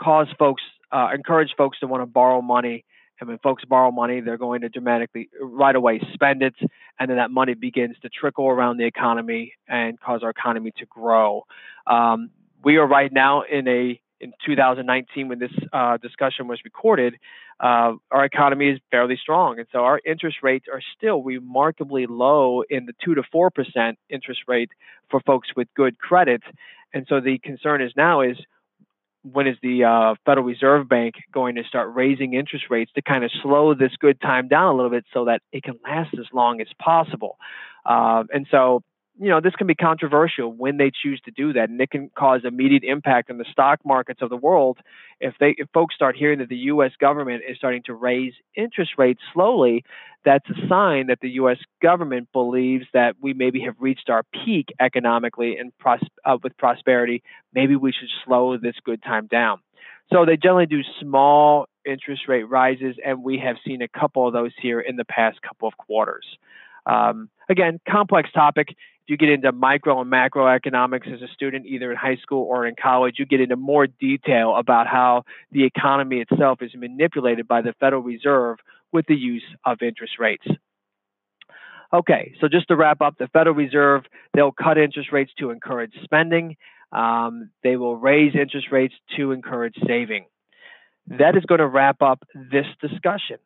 cause 0.00 0.26
folks, 0.38 0.62
uh, 0.92 1.10
encourage 1.14 1.54
folks 1.56 1.78
to 1.80 1.86
want 1.86 2.02
to 2.02 2.06
borrow 2.06 2.42
money. 2.42 2.84
And 3.20 3.28
when 3.28 3.38
folks 3.38 3.64
borrow 3.64 3.90
money, 3.90 4.20
they're 4.20 4.38
going 4.38 4.62
to 4.62 4.68
dramatically 4.68 5.28
right 5.40 5.76
away 5.76 6.00
spend 6.14 6.42
it, 6.42 6.54
and 6.98 7.10
then 7.10 7.18
that 7.18 7.30
money 7.30 7.54
begins 7.54 7.96
to 8.02 8.08
trickle 8.08 8.48
around 8.48 8.78
the 8.78 8.86
economy 8.86 9.52
and 9.68 10.00
cause 10.00 10.22
our 10.22 10.30
economy 10.30 10.72
to 10.78 10.86
grow. 10.86 11.44
Um, 11.86 12.30
we 12.64 12.78
are 12.78 12.86
right 12.86 13.12
now 13.12 13.42
in 13.42 13.68
a 13.68 14.00
in 14.20 14.32
2019 14.44 15.28
when 15.28 15.38
this 15.38 15.52
uh, 15.72 15.96
discussion 15.96 16.48
was 16.48 16.60
recorded, 16.64 17.14
uh, 17.58 17.92
our 18.10 18.24
economy 18.24 18.68
is 18.70 18.78
fairly 18.90 19.18
strong, 19.20 19.58
and 19.58 19.66
so 19.72 19.80
our 19.80 20.00
interest 20.04 20.38
rates 20.42 20.66
are 20.72 20.80
still 20.96 21.22
remarkably 21.22 22.06
low 22.06 22.62
in 22.68 22.86
the 22.86 22.92
two 23.04 23.14
to 23.14 23.22
four 23.32 23.50
percent 23.50 23.98
interest 24.08 24.40
rate 24.46 24.70
for 25.10 25.20
folks 25.20 25.48
with 25.56 25.68
good 25.74 25.98
credit. 25.98 26.42
And 26.92 27.06
so 27.08 27.20
the 27.20 27.38
concern 27.38 27.82
is 27.82 27.92
now 27.96 28.20
is 28.22 28.36
when 29.22 29.46
is 29.46 29.56
the 29.62 29.84
uh, 29.84 30.14
Federal 30.24 30.46
Reserve 30.46 30.88
Bank 30.88 31.14
going 31.32 31.56
to 31.56 31.64
start 31.64 31.94
raising 31.94 32.32
interest 32.34 32.66
rates 32.70 32.90
to 32.94 33.02
kind 33.02 33.24
of 33.24 33.30
slow 33.42 33.74
this 33.74 33.92
good 33.98 34.20
time 34.20 34.48
down 34.48 34.72
a 34.72 34.76
little 34.76 34.90
bit 34.90 35.04
so 35.12 35.26
that 35.26 35.42
it 35.52 35.62
can 35.62 35.78
last 35.84 36.14
as 36.18 36.26
long 36.32 36.60
as 36.60 36.68
possible? 36.82 37.36
Uh, 37.84 38.24
and 38.32 38.46
so 38.50 38.82
you 39.20 39.28
know, 39.28 39.38
this 39.38 39.54
can 39.54 39.66
be 39.66 39.74
controversial 39.74 40.50
when 40.50 40.78
they 40.78 40.90
choose 40.90 41.20
to 41.26 41.30
do 41.30 41.52
that, 41.52 41.68
and 41.68 41.78
it 41.78 41.90
can 41.90 42.10
cause 42.18 42.40
immediate 42.44 42.84
impact 42.84 43.30
on 43.30 43.36
the 43.36 43.44
stock 43.52 43.80
markets 43.84 44.22
of 44.22 44.30
the 44.30 44.36
world 44.36 44.78
if 45.20 45.34
they 45.38 45.54
if 45.58 45.68
folks 45.74 45.94
start 45.94 46.16
hearing 46.16 46.38
that 46.38 46.48
the 46.48 46.56
U.S. 46.56 46.92
government 46.98 47.42
is 47.46 47.58
starting 47.58 47.82
to 47.84 47.94
raise 47.94 48.32
interest 48.56 48.92
rates 48.96 49.20
slowly. 49.34 49.84
That's 50.24 50.48
a 50.48 50.68
sign 50.68 51.08
that 51.08 51.18
the 51.20 51.28
U.S. 51.32 51.58
government 51.82 52.28
believes 52.32 52.86
that 52.94 53.16
we 53.20 53.34
maybe 53.34 53.60
have 53.60 53.74
reached 53.78 54.08
our 54.08 54.22
peak 54.32 54.68
economically 54.80 55.58
and 55.58 55.76
pros- 55.76 56.00
uh, 56.24 56.38
with 56.42 56.56
prosperity. 56.56 57.22
Maybe 57.52 57.76
we 57.76 57.92
should 57.92 58.08
slow 58.24 58.56
this 58.56 58.76
good 58.84 59.02
time 59.02 59.26
down. 59.26 59.60
So 60.10 60.24
they 60.24 60.38
generally 60.38 60.66
do 60.66 60.80
small 60.98 61.68
interest 61.84 62.22
rate 62.26 62.44
rises, 62.44 62.96
and 63.04 63.22
we 63.22 63.38
have 63.38 63.56
seen 63.66 63.82
a 63.82 63.88
couple 63.88 64.26
of 64.26 64.32
those 64.32 64.52
here 64.60 64.80
in 64.80 64.96
the 64.96 65.04
past 65.04 65.42
couple 65.42 65.68
of 65.68 65.76
quarters. 65.76 66.24
Um, 66.86 67.28
again, 67.48 67.80
complex 67.88 68.32
topic 68.32 68.68
you 69.10 69.16
get 69.16 69.28
into 69.28 69.50
micro 69.50 70.00
and 70.00 70.10
macroeconomics 70.10 71.12
as 71.12 71.20
a 71.20 71.28
student, 71.34 71.66
either 71.66 71.90
in 71.90 71.96
high 71.96 72.16
school 72.16 72.46
or 72.48 72.66
in 72.66 72.76
college, 72.80 73.16
you 73.18 73.26
get 73.26 73.40
into 73.40 73.56
more 73.56 73.86
detail 73.86 74.54
about 74.56 74.86
how 74.86 75.24
the 75.50 75.64
economy 75.64 76.20
itself 76.20 76.62
is 76.62 76.70
manipulated 76.76 77.48
by 77.48 77.60
the 77.60 77.74
Federal 77.80 78.02
Reserve 78.02 78.58
with 78.92 79.06
the 79.06 79.16
use 79.16 79.44
of 79.66 79.82
interest 79.82 80.14
rates. 80.18 80.46
Okay, 81.92 82.34
so 82.40 82.48
just 82.48 82.68
to 82.68 82.76
wrap 82.76 83.00
up, 83.00 83.18
the 83.18 83.26
Federal 83.26 83.56
Reserve, 83.56 84.04
they'll 84.32 84.52
cut 84.52 84.78
interest 84.78 85.10
rates 85.10 85.32
to 85.40 85.50
encourage 85.50 85.92
spending. 86.04 86.56
Um, 86.92 87.50
they 87.64 87.76
will 87.76 87.96
raise 87.96 88.34
interest 88.34 88.68
rates 88.70 88.94
to 89.16 89.32
encourage 89.32 89.74
saving. 89.86 90.26
That 91.08 91.36
is 91.36 91.44
going 91.44 91.58
to 91.58 91.66
wrap 91.66 92.00
up 92.00 92.22
this 92.34 92.66
discussion. 92.80 93.38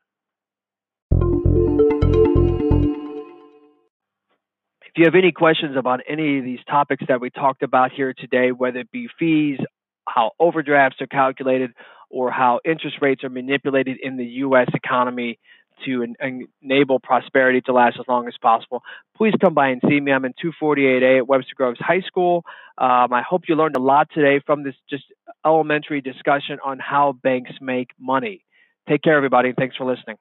If 4.94 5.00
you 5.00 5.06
have 5.06 5.16
any 5.16 5.32
questions 5.32 5.76
about 5.76 6.02
any 6.08 6.38
of 6.38 6.44
these 6.44 6.60
topics 6.70 7.02
that 7.08 7.20
we 7.20 7.28
talked 7.28 7.64
about 7.64 7.90
here 7.90 8.14
today, 8.16 8.52
whether 8.52 8.78
it 8.78 8.92
be 8.92 9.08
fees, 9.18 9.58
how 10.06 10.30
overdrafts 10.38 11.00
are 11.00 11.08
calculated, 11.08 11.72
or 12.10 12.30
how 12.30 12.60
interest 12.64 12.98
rates 13.00 13.24
are 13.24 13.28
manipulated 13.28 13.96
in 14.00 14.16
the 14.16 14.24
U.S. 14.24 14.68
economy 14.72 15.40
to 15.84 16.04
en- 16.20 16.46
enable 16.62 17.00
prosperity 17.00 17.60
to 17.62 17.72
last 17.72 17.96
as 17.98 18.06
long 18.06 18.28
as 18.28 18.34
possible, 18.40 18.84
please 19.16 19.34
come 19.40 19.52
by 19.52 19.70
and 19.70 19.82
see 19.88 19.98
me. 19.98 20.12
I'm 20.12 20.24
in 20.24 20.34
248A 20.34 21.18
at 21.18 21.26
Webster 21.26 21.54
Groves 21.56 21.80
High 21.80 22.02
School. 22.06 22.44
Um, 22.78 23.12
I 23.12 23.22
hope 23.28 23.48
you 23.48 23.56
learned 23.56 23.76
a 23.76 23.82
lot 23.82 24.10
today 24.14 24.40
from 24.46 24.62
this 24.62 24.76
just 24.88 25.06
elementary 25.44 26.02
discussion 26.02 26.58
on 26.64 26.78
how 26.78 27.14
banks 27.20 27.50
make 27.60 27.88
money. 27.98 28.44
Take 28.88 29.02
care, 29.02 29.16
everybody. 29.16 29.54
Thanks 29.58 29.74
for 29.74 29.86
listening. 29.92 30.18